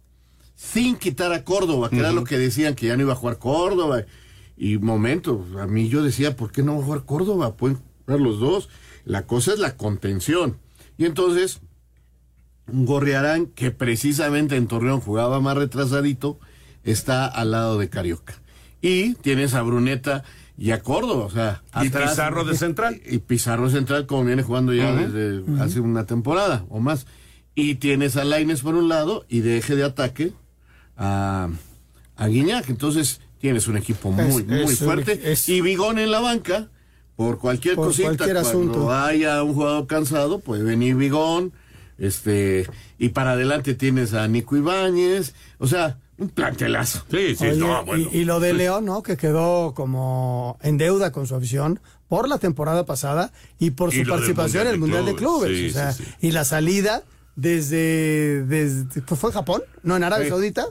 [0.62, 3.38] sin quitar a Córdoba, que era lo que decían, que ya no iba a jugar
[3.40, 4.04] Córdoba.
[4.58, 7.56] Y momento, a mí yo decía, ¿por qué no va a jugar Córdoba?
[7.56, 8.68] Pueden jugar los dos.
[9.06, 10.58] La cosa es la contención.
[10.98, 11.62] Y entonces,
[12.68, 16.40] Gorriarán, que precisamente en Torreón jugaba más retrasadito,
[16.84, 18.34] está al lado de Carioca.
[18.82, 20.26] Y tienes a Bruneta
[20.58, 23.02] y a Córdoba, o sea, Y atrás- Pizarro de central.
[23.10, 27.08] Y Pizarro central, como viene jugando ya desde hace una temporada o más.
[27.56, 30.34] Y tienes a Laines por un lado y de eje de ataque
[31.00, 31.50] a,
[32.18, 32.70] a Guiñac.
[32.70, 35.32] Entonces tienes un equipo muy, Es- muy es fuerte.
[35.32, 36.68] es- Y Bigón en la banca,
[37.16, 38.94] por cualquier Por cosita, cualquier cuando asunto.
[38.94, 41.54] haya un jugador cansado, puede venir Bigón.
[41.98, 42.66] Este,
[42.98, 45.34] y para adelante tienes a Nico Ibáñez.
[45.58, 47.04] O sea, un plantelazo.
[47.12, 48.10] Sí, sí, Oye, no, bueno.
[48.14, 49.04] y, y lo de León, ¿no?
[49.04, 54.04] Que quedó como en deuda con su afición por la temporada pasada y por su
[54.06, 55.58] participación en el Mundial de Clubes.
[55.58, 56.28] Sí, o sea, sí, sí.
[56.28, 57.04] y la salida
[57.36, 59.62] desde, desde pues, ¿fue en Japón?
[59.84, 60.30] No, en Arabia Sí.
[60.30, 60.66] Saudita.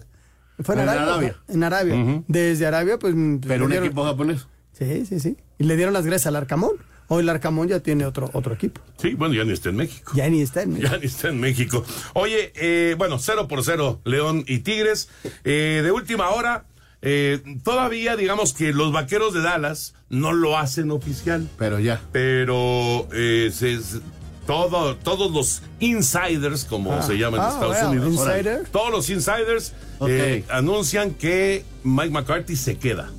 [0.62, 1.02] Fue en, En Arabia.
[1.12, 1.36] Arabia.
[1.48, 2.22] En Arabia.
[2.28, 3.14] Desde Arabia, pues.
[3.46, 4.46] Pero un dieron- equipo japonés.
[4.72, 5.36] Sí, sí, sí.
[5.58, 6.72] Y le dieron las gracias al Arcamón.
[7.10, 8.80] Hoy el Arcamón ya tiene otro, otro equipo.
[8.98, 10.12] Sí, bueno, ya ni está en México.
[10.14, 10.90] Ya ni está en México.
[10.92, 11.84] Ya ni está en México.
[12.12, 15.08] Oye, eh, bueno, 0 por 0, León y Tigres.
[15.44, 16.66] Eh, de última hora,
[17.00, 21.48] eh, todavía digamos que los vaqueros de Dallas no lo hacen oficial.
[21.58, 22.02] Pero ya.
[22.12, 24.00] Pero eh, se- se-
[24.48, 27.02] todo, todos los insiders, como Ah.
[27.02, 28.66] se llaman en Ah, Estados well, Unidos, insider.
[28.72, 29.74] todos los insiders
[30.08, 33.10] eh, anuncian que Mike McCarthy se queda.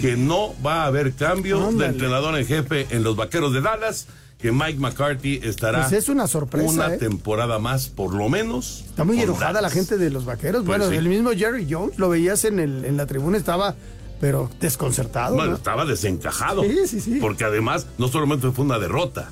[0.00, 4.08] Que no va a haber cambio de entrenador en jefe en los vaqueros de Dallas.
[4.40, 6.98] Que Mike McCarthy estará Pues es una sorpresa, una ¿eh?
[6.98, 8.84] temporada más, por lo menos.
[8.88, 10.64] Está muy enojada la gente de los vaqueros.
[10.64, 10.96] Pues bueno, sí.
[10.96, 13.76] el mismo Jerry Jones lo veías en, el, en la tribuna, estaba,
[14.20, 15.36] pero desconcertado.
[15.36, 15.56] Bueno, ¿no?
[15.56, 16.62] estaba desencajado.
[16.64, 17.18] Sí, sí, sí.
[17.20, 19.30] Porque además, no solamente fue una derrota.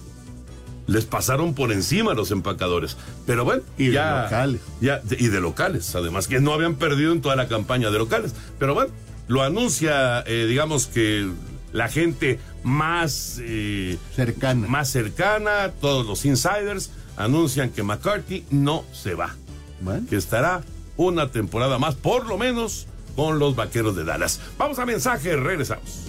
[0.87, 2.97] Les pasaron por encima a los empacadores.
[3.27, 4.61] Pero bueno, Y de ya, locales.
[4.81, 8.35] ya- y de locales, además, que no habían perdido en toda la campaña de locales.
[8.59, 8.93] Pero bueno,
[9.29, 11.31] lo anuncia, eh, digamos que
[11.73, 14.69] la gente más eh, Cercana.
[14.69, 19.35] más cercana, todos los insiders anuncian que McCarthy no se va,
[19.81, 20.07] Bueno.
[20.09, 20.63] que estará
[20.97, 24.41] una temporada más, por lo menos, con los vaqueros de Dallas.
[24.59, 26.03] Vamos a mensaje, regresamos.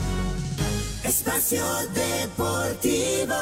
[1.04, 1.64] Espacio
[1.94, 3.36] Deportivo.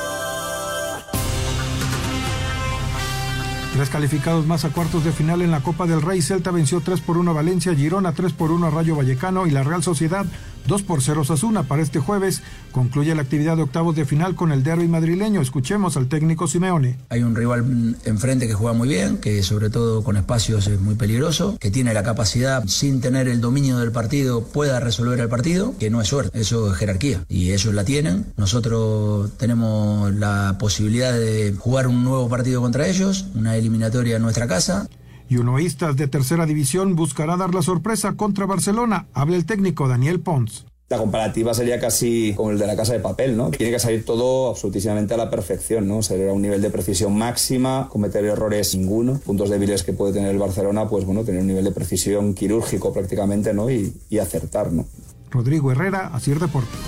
[3.73, 6.21] Tres calificados más a cuartos de final en la Copa del Rey.
[6.21, 9.49] Celta venció 3 por 1 a Valencia, Girona 3 por 1 a Rayo Vallecano y
[9.49, 10.27] la Real Sociedad
[10.67, 11.63] 2 por 0 Sasuna.
[11.63, 12.41] Para este jueves
[12.71, 15.41] concluye la actividad de octavos de final con el derby madrileño.
[15.41, 16.97] Escuchemos al técnico Simeone.
[17.09, 20.95] Hay un rival enfrente que juega muy bien, que sobre todo con espacios es muy
[20.95, 25.75] peligroso, que tiene la capacidad, sin tener el dominio del partido, pueda resolver el partido,
[25.79, 27.23] que no es suerte, eso es jerarquía.
[27.29, 28.25] Y ellos la tienen.
[28.37, 34.47] Nosotros tenemos la posibilidad de jugar un nuevo partido contra ellos, una eliminatoria en nuestra
[34.47, 34.87] casa.
[35.33, 39.07] Y Unoístas de tercera división buscará dar la sorpresa contra Barcelona.
[39.15, 40.67] Habla el técnico Daniel Pons.
[40.89, 43.49] La comparativa sería casi como el de la casa de papel, ¿no?
[43.49, 46.03] Tiene que salir todo absolutísimamente a la perfección, ¿no?
[46.03, 49.19] Ser a un nivel de precisión máxima, cometer errores ninguno.
[49.25, 52.93] Puntos débiles que puede tener el Barcelona, pues bueno, tener un nivel de precisión quirúrgico
[52.93, 53.71] prácticamente, ¿no?
[53.71, 54.85] Y, y acertar, ¿no?
[55.31, 56.79] Rodrigo Herrera, Asir Deportes.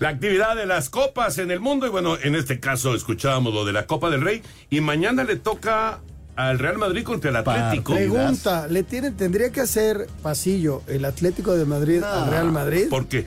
[0.00, 3.64] La actividad de las copas en el mundo, y bueno, en este caso escuchábamos lo
[3.64, 6.00] de la Copa del Rey, y mañana le toca
[6.36, 7.94] al Real Madrid contra el Atlético.
[7.94, 12.86] Pregunta, ¿le tiene, tendría que hacer pasillo el Atlético de Madrid al Real Madrid?
[12.88, 13.26] ¿Por qué?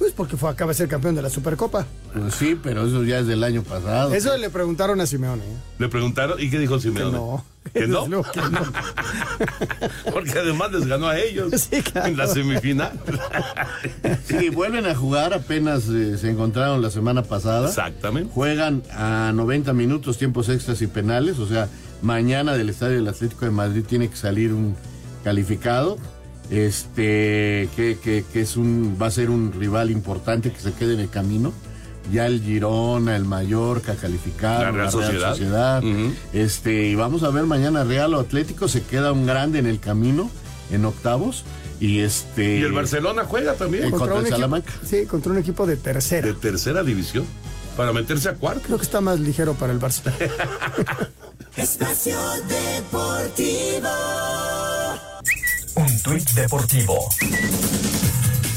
[0.00, 1.84] Pues porque fue, acaba de ser campeón de la Supercopa.
[2.14, 4.14] Pues sí, pero eso ya es del año pasado.
[4.14, 5.42] Eso le preguntaron a Simeone.
[5.44, 5.56] ¿eh?
[5.78, 7.12] Le preguntaron, ¿y qué dijo Simeone?
[7.12, 7.44] no.
[7.74, 8.08] ¿Que no?
[8.08, 8.60] No, que no.
[10.12, 12.98] Porque además les ganó a ellos en la semifinal.
[14.26, 17.68] Sí, vuelven a jugar, apenas eh, se encontraron la semana pasada.
[17.68, 18.32] Exactamente.
[18.32, 21.68] Juegan a 90 minutos, tiempos extras y penales, o sea,
[22.02, 24.74] mañana del Estadio del Atlético de Madrid tiene que salir un
[25.24, 25.98] calificado,
[26.50, 30.94] este, que, que- que es un, va a ser un rival importante que se quede
[30.94, 31.52] en el camino.
[32.12, 35.30] Ya el Girona, el Mallorca calificaron, La Real Sociedad.
[35.30, 35.82] Sociedad.
[36.32, 39.78] Este, y vamos a ver mañana Real o Atlético, se queda un grande en el
[39.80, 40.30] camino,
[40.72, 41.44] en octavos.
[41.78, 42.58] Y este.
[42.58, 43.90] Y el Barcelona juega también.
[43.90, 44.72] Contra el un equipo- Salamanca.
[44.84, 46.26] sí, contra un equipo de tercera.
[46.26, 47.24] De tercera división.
[47.80, 48.60] Para meterse a cuarto.
[48.60, 50.12] Creo que está más ligero para el Barça.
[51.56, 53.88] Espacio Deportivo.
[55.76, 57.08] Un tuit deportivo.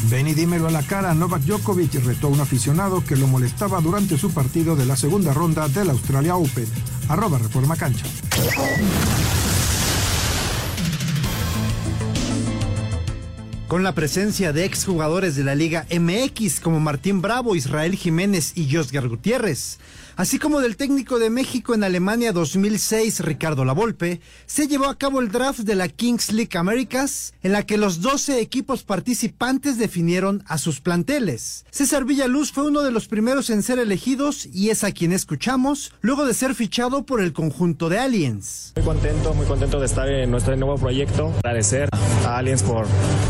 [0.09, 3.79] Ven y dímelo a la cara, Novak Djokovic retó a un aficionado que lo molestaba
[3.79, 6.67] durante su partido de la segunda ronda del Australia Open.
[7.07, 8.05] Arroba Reforma Cancha.
[13.73, 18.71] Con la presencia de exjugadores de la Liga MX como Martín Bravo, Israel Jiménez y
[18.71, 19.79] Josgar Gutiérrez,
[20.15, 25.21] así como del técnico de México en Alemania 2006, Ricardo Lavolpe, se llevó a cabo
[25.21, 30.43] el draft de la Kings League Americas, en la que los 12 equipos participantes definieron
[30.47, 31.65] a sus planteles.
[31.71, 35.93] César Villaluz fue uno de los primeros en ser elegidos y es a quien escuchamos
[36.01, 38.73] luego de ser fichado por el conjunto de Aliens.
[38.75, 41.33] Muy contento, muy contento de estar en nuestro nuevo proyecto.
[41.39, 41.89] Agradecer
[42.25, 42.87] a Aliens por,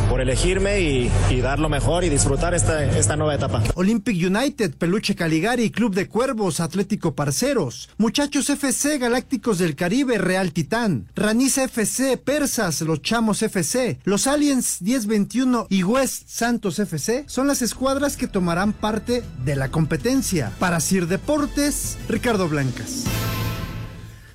[0.09, 3.63] por elegirme y, y dar lo mejor y disfrutar esta, esta nueva etapa.
[3.75, 10.53] Olympic United, Peluche Caligari, Club de Cuervos, Atlético Parceros, Muchachos FC, Galácticos del Caribe, Real
[10.53, 17.45] Titán, Raniza FC, Persas, Los Chamos FC, Los Aliens 1021 y West Santos FC son
[17.45, 20.51] las escuadras que tomarán parte de la competencia.
[20.57, 23.03] Para Sir Deportes, Ricardo Blancas.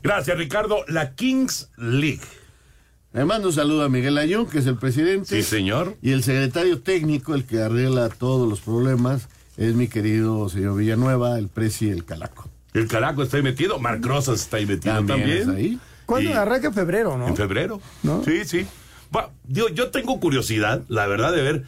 [0.05, 0.85] Gracias, Ricardo.
[0.87, 2.23] La Kings League.
[3.13, 5.27] Le mando un saludo a Miguel Ayun, que es el presidente.
[5.27, 5.97] Sí, señor.
[6.03, 9.29] Y el secretario técnico, el que arregla todos los problemas,
[9.59, 12.49] es mi querido señor Villanueva, el presi el Calaco.
[12.73, 13.79] El Caraco está ahí metido.
[13.79, 15.79] Marc Rosas está ahí metido También ahí.
[16.07, 17.29] ¿Cuándo Y- arranca en febrero, no?
[17.29, 17.81] En febrero.
[18.25, 18.67] Sí, sí.
[19.15, 21.65] Va, digo, yo tengo curiosidad, la verdad, de ver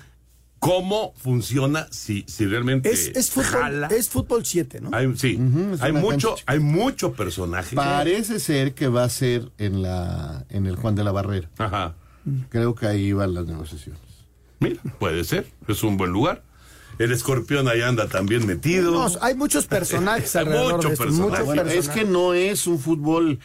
[0.58, 3.86] cómo funciona, si, si realmente Es, es fútbol, jala.
[3.88, 4.90] es fútbol 7, ¿no?
[4.92, 5.38] Hay, sí,
[5.80, 7.74] hay mucho, cancha hay mucho personaje.
[7.74, 11.48] Parece ser que va a ser en la en el Juan de la Barrera.
[11.58, 11.94] Ajá.
[12.50, 14.00] Creo que ahí van las negociaciones.
[14.60, 16.42] Mira, puede ser, es un buen lugar.
[17.00, 18.92] El escorpión ahí anda también metido.
[18.92, 21.30] No, hay muchos personajes alrededor Mucho de esto, personaje.
[21.30, 22.04] muchos Bueno, es personajes.
[22.04, 23.38] que no es un fútbol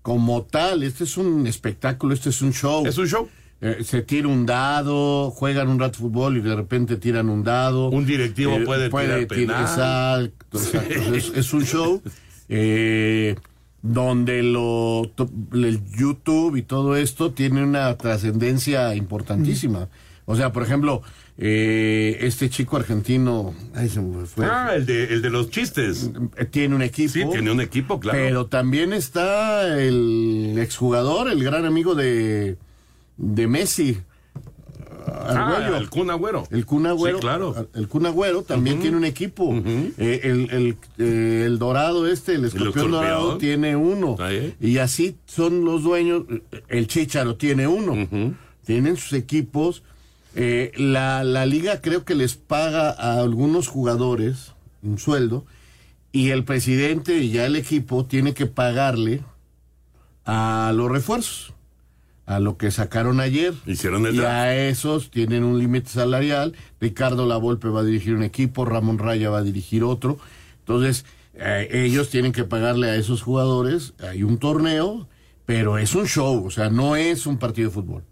[0.00, 2.86] como tal, este es un espectáculo, este es un show.
[2.86, 3.28] Es un show.
[3.60, 7.90] Eh, se tira un dado, juegan un rato fútbol y de repente tiran un dado.
[7.90, 9.60] Un directivo puede tirar penal.
[9.62, 11.14] exacto, exacto.
[11.14, 12.02] es, es un show
[12.48, 13.36] eh,
[13.82, 19.88] donde lo, to- el YouTube y todo esto tiene una trascendencia importantísima.
[20.24, 21.02] O sea, por ejemplo,
[21.38, 24.46] eh, este chico argentino, ay, se me fue.
[24.46, 26.10] Ah, el de, el de los chistes.
[26.36, 27.12] Eh, tiene un equipo.
[27.12, 28.18] Sí, tiene un equipo, claro.
[28.18, 32.56] Pero también está el exjugador, el gran amigo de,
[33.16, 33.98] de Messi.
[35.04, 36.46] Ah, el Kun Agüero.
[36.50, 37.18] El Kun Agüero.
[37.18, 37.68] Sí, claro.
[37.74, 39.52] El Kun Agüero también tiene un equipo.
[39.98, 44.16] Eh, el, el, eh, el dorado este, el escorpión, dorado, tiene uno.
[44.20, 44.54] Ahí.
[44.60, 46.22] Y así son los dueños.
[46.68, 48.08] El Chicharo tiene uno.
[48.64, 49.82] Tienen sus equipos.
[50.34, 54.52] Eh, la, la liga creo que les paga a algunos jugadores
[54.82, 55.44] un sueldo
[56.10, 59.22] y el presidente y ya el equipo tiene que pagarle
[60.24, 61.54] a los refuerzos,
[62.26, 63.54] a lo que sacaron ayer.
[63.66, 64.32] Hicieron el y draft.
[64.32, 66.54] a esos tienen un límite salarial.
[66.80, 70.18] Ricardo Lavolpe va a dirigir un equipo, Ramón Raya va a dirigir otro.
[70.60, 71.04] Entonces,
[71.34, 73.94] eh, ellos tienen que pagarle a esos jugadores.
[74.00, 75.08] Hay un torneo,
[75.46, 78.04] pero es un show, o sea, no es un partido de fútbol.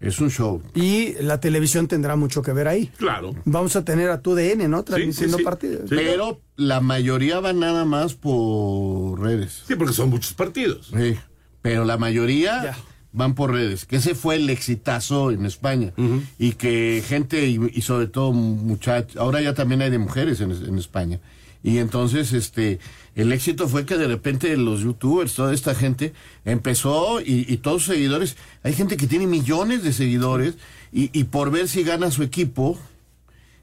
[0.00, 0.62] Es un show.
[0.74, 2.88] Y la televisión tendrá mucho que ver ahí.
[2.98, 3.34] Claro.
[3.44, 4.82] Vamos a tener a tu DN, ¿no?
[4.84, 5.44] Transmitiendo sí.
[5.44, 5.88] partidos.
[5.88, 9.62] Pero la mayoría van nada más por redes.
[9.66, 10.92] Sí, porque son muchos partidos.
[10.94, 11.16] Sí,
[11.62, 12.76] pero la mayoría
[13.12, 15.94] van por redes, que ese fue el exitazo en España.
[16.38, 20.50] Y que gente, y, y sobre todo muchachos, ahora ya también hay de mujeres en,
[20.50, 21.20] en España.
[21.62, 22.78] Y entonces, este,
[23.14, 26.12] el éxito fue que de repente los youtubers, toda esta gente,
[26.44, 30.54] empezó y, y todos sus seguidores, hay gente que tiene millones de seguidores
[30.92, 32.78] y, y por ver si gana su equipo,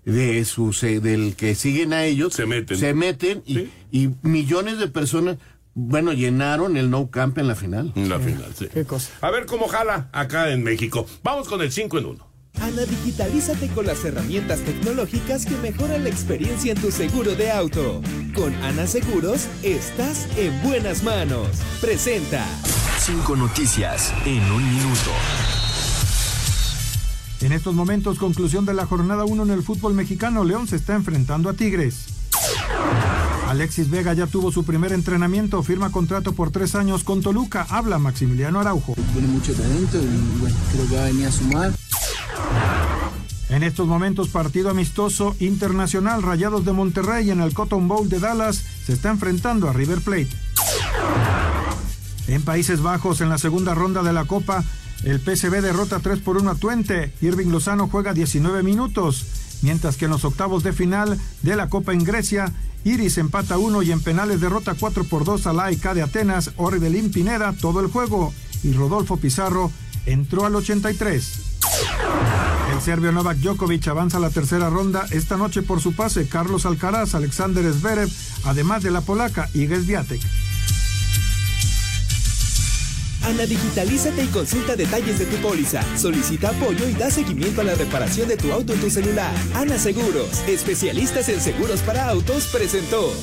[0.05, 4.87] de sus, del que siguen a ellos, se meten, se meten y, y millones de
[4.87, 5.37] personas,
[5.75, 7.91] bueno, llenaron el No Camp en la final.
[7.95, 8.67] En la final, sí.
[8.73, 9.11] Qué cosa.
[9.21, 11.07] A ver cómo jala acá en México.
[11.23, 12.32] Vamos con el 5 en 1.
[12.61, 18.01] Ana, digitalízate con las herramientas tecnológicas que mejoran la experiencia en tu seguro de auto.
[18.35, 21.47] Con Ana Seguros, estás en buenas manos.
[21.81, 22.45] Presenta.
[22.99, 25.11] Cinco noticias en un minuto.
[27.41, 30.95] En estos momentos, conclusión de la jornada 1 en el fútbol mexicano, León se está
[30.95, 32.05] enfrentando a Tigres.
[33.49, 37.99] Alexis Vega ya tuvo su primer entrenamiento, firma contrato por tres años con Toluca, habla
[37.99, 38.95] Maximiliano Araujo.
[39.11, 41.73] Tiene mucho talento y bueno, creo que va a venir a sumar.
[43.49, 48.63] En estos momentos, partido amistoso internacional Rayados de Monterrey en el Cotton Bowl de Dallas
[48.85, 50.29] se está enfrentando a River Plate.
[52.27, 54.63] En Países Bajos, en la segunda ronda de la Copa,
[55.03, 57.13] el PSV derrota 3 por 1 a Twente.
[57.21, 59.25] Irving Lozano juega 19 minutos.
[59.61, 62.51] Mientras que en los octavos de final de la Copa en Grecia,
[62.83, 66.51] Iris empata 1 y en penales derrota 4 por 2 a la AIK de Atenas.
[66.57, 68.33] Ordelín Pineda todo el juego.
[68.63, 69.71] Y Rodolfo Pizarro
[70.05, 71.52] entró al 83.
[72.73, 76.65] El serbio Novak Djokovic avanza a la tercera ronda esta noche por su pase Carlos
[76.65, 78.09] Alcaraz, Alexander Zverev,
[78.45, 80.19] además de la polaca Iga Swiatek.
[83.21, 85.83] Ana, digitalízate y consulta detalles de tu póliza.
[85.95, 89.33] Solicita apoyo y da seguimiento a la reparación de tu auto en tu celular.
[89.53, 93.13] Ana Seguros, especialistas en seguros para autos, presentó.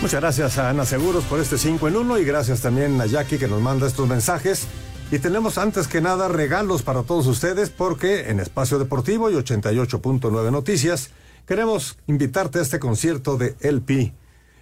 [0.00, 3.38] Muchas gracias a Ana Seguros por este 5 en 1 y gracias también a Jackie
[3.38, 4.68] que nos manda estos mensajes.
[5.10, 10.52] Y tenemos antes que nada regalos para todos ustedes porque en Espacio Deportivo y 88.9
[10.52, 11.10] Noticias
[11.46, 14.12] queremos invitarte a este concierto de LP.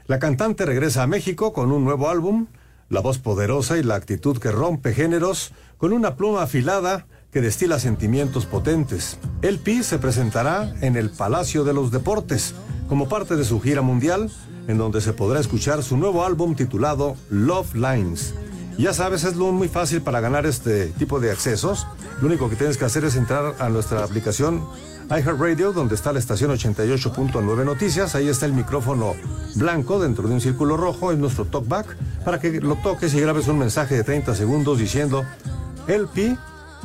[0.07, 2.47] La cantante regresa a México con un nuevo álbum,
[2.89, 7.81] la voz poderosa y la actitud que rompe géneros, con una pluma afilada que destila
[7.81, 9.19] sentimientos potentes.
[9.43, 12.55] LP se presentará en el Palacio de los Deportes
[12.89, 14.31] como parte de su gira mundial,
[14.69, 18.33] en donde se podrá escuchar su nuevo álbum titulado Love Lines.
[18.79, 21.87] Ya sabes, es muy fácil para ganar este tipo de accesos.
[22.21, 24.63] Lo único que tienes que hacer es entrar a nuestra aplicación
[25.09, 28.15] iHeartRadio, donde está la estación 88.9 Noticias.
[28.15, 29.15] Ahí está el micrófono
[29.55, 33.49] blanco dentro de un círculo rojo en nuestro talkback para que lo toques y grabes
[33.49, 35.25] un mensaje de 30 segundos diciendo
[35.87, 36.37] LP.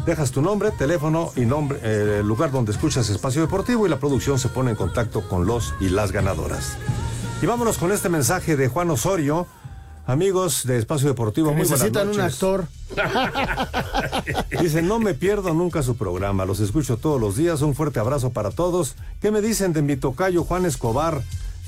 [0.06, 4.40] Dejas tu nombre, teléfono y nombre, eh, lugar donde escuchas Espacio Deportivo y la producción
[4.40, 6.78] se pone en contacto con los y las ganadoras.
[7.42, 9.46] Y vámonos con este mensaje de Juan Osorio.
[10.08, 12.44] Amigos de Espacio Deportivo, muy Necesitan un buenas noches.
[12.44, 12.68] actor.
[14.62, 18.32] Dice, no me pierdo nunca su programa, los escucho todos los días, un fuerte abrazo
[18.32, 18.96] para todos.
[19.22, 21.22] ¿Qué me dicen de mi tocayo Juan Escobar?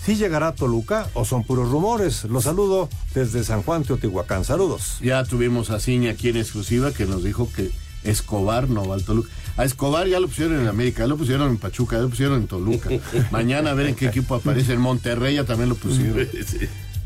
[0.04, 2.26] ¿Sí llegará a Toluca o son puros rumores?
[2.26, 4.44] Los saludo desde San Juan, Teotihuacán.
[4.44, 4.98] Saludos.
[5.02, 7.72] Ya tuvimos a Ciña aquí en exclusiva que nos dijo que
[8.04, 9.30] Escobar no va al Toluca.
[9.56, 12.42] A Escobar ya lo pusieron en América, ya lo pusieron en Pachuca, ya lo pusieron
[12.42, 12.90] en Toluca.
[13.32, 14.74] Mañana a ver en qué equipo aparece.
[14.74, 16.28] En Monterrey ya también lo pusieron.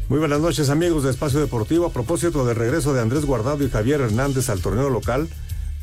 [0.09, 1.85] Muy buenas noches amigos de Espacio Deportivo.
[1.85, 5.27] A propósito del regreso de Andrés Guardado y Javier Hernández al torneo local,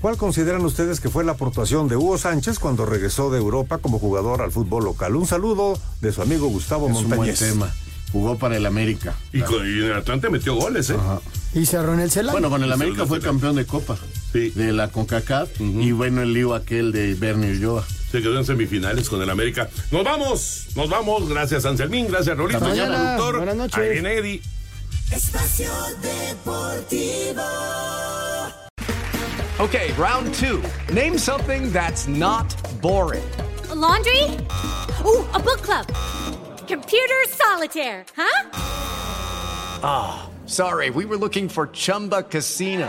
[0.01, 3.99] ¿cuál consideran ustedes que fue la aportación de Hugo Sánchez cuando regresó de Europa como
[3.99, 5.17] jugador al fútbol local?
[5.17, 7.39] Un saludo de su amigo Gustavo Es un buen Montañez.
[7.39, 7.71] tema.
[8.13, 9.15] Jugó para el América.
[9.33, 10.97] Y, con- y en el Atlante metió goles, ¿eh?
[11.53, 12.33] Y cerró en el Celaya.
[12.33, 13.99] Bueno, con el América fue campeón de Copa.
[14.33, 15.61] De la CONCACAF.
[15.61, 17.85] Y bueno, el lío aquel de Bernie Ulloa.
[18.15, 19.69] Se quedó en semifinales con el América.
[19.91, 21.29] Nos vamos, nos vamos.
[21.29, 22.07] Gracias, Anselmín.
[22.07, 22.59] Gracias, Rolito.
[22.59, 23.17] Hasta mañana.
[23.17, 23.37] productor.
[23.39, 23.77] Buenas noches.
[23.77, 24.41] Ahí viene Eddie.
[25.11, 27.43] Espacio Deportivo.
[29.59, 30.63] Okay, round two.
[30.93, 33.25] Name something that's not boring.
[33.73, 34.23] A laundry?
[35.05, 35.85] Ooh, a book club.
[36.69, 38.49] Computer solitaire, huh?
[39.83, 42.89] Ah, sorry, we were looking for Chumba Casino.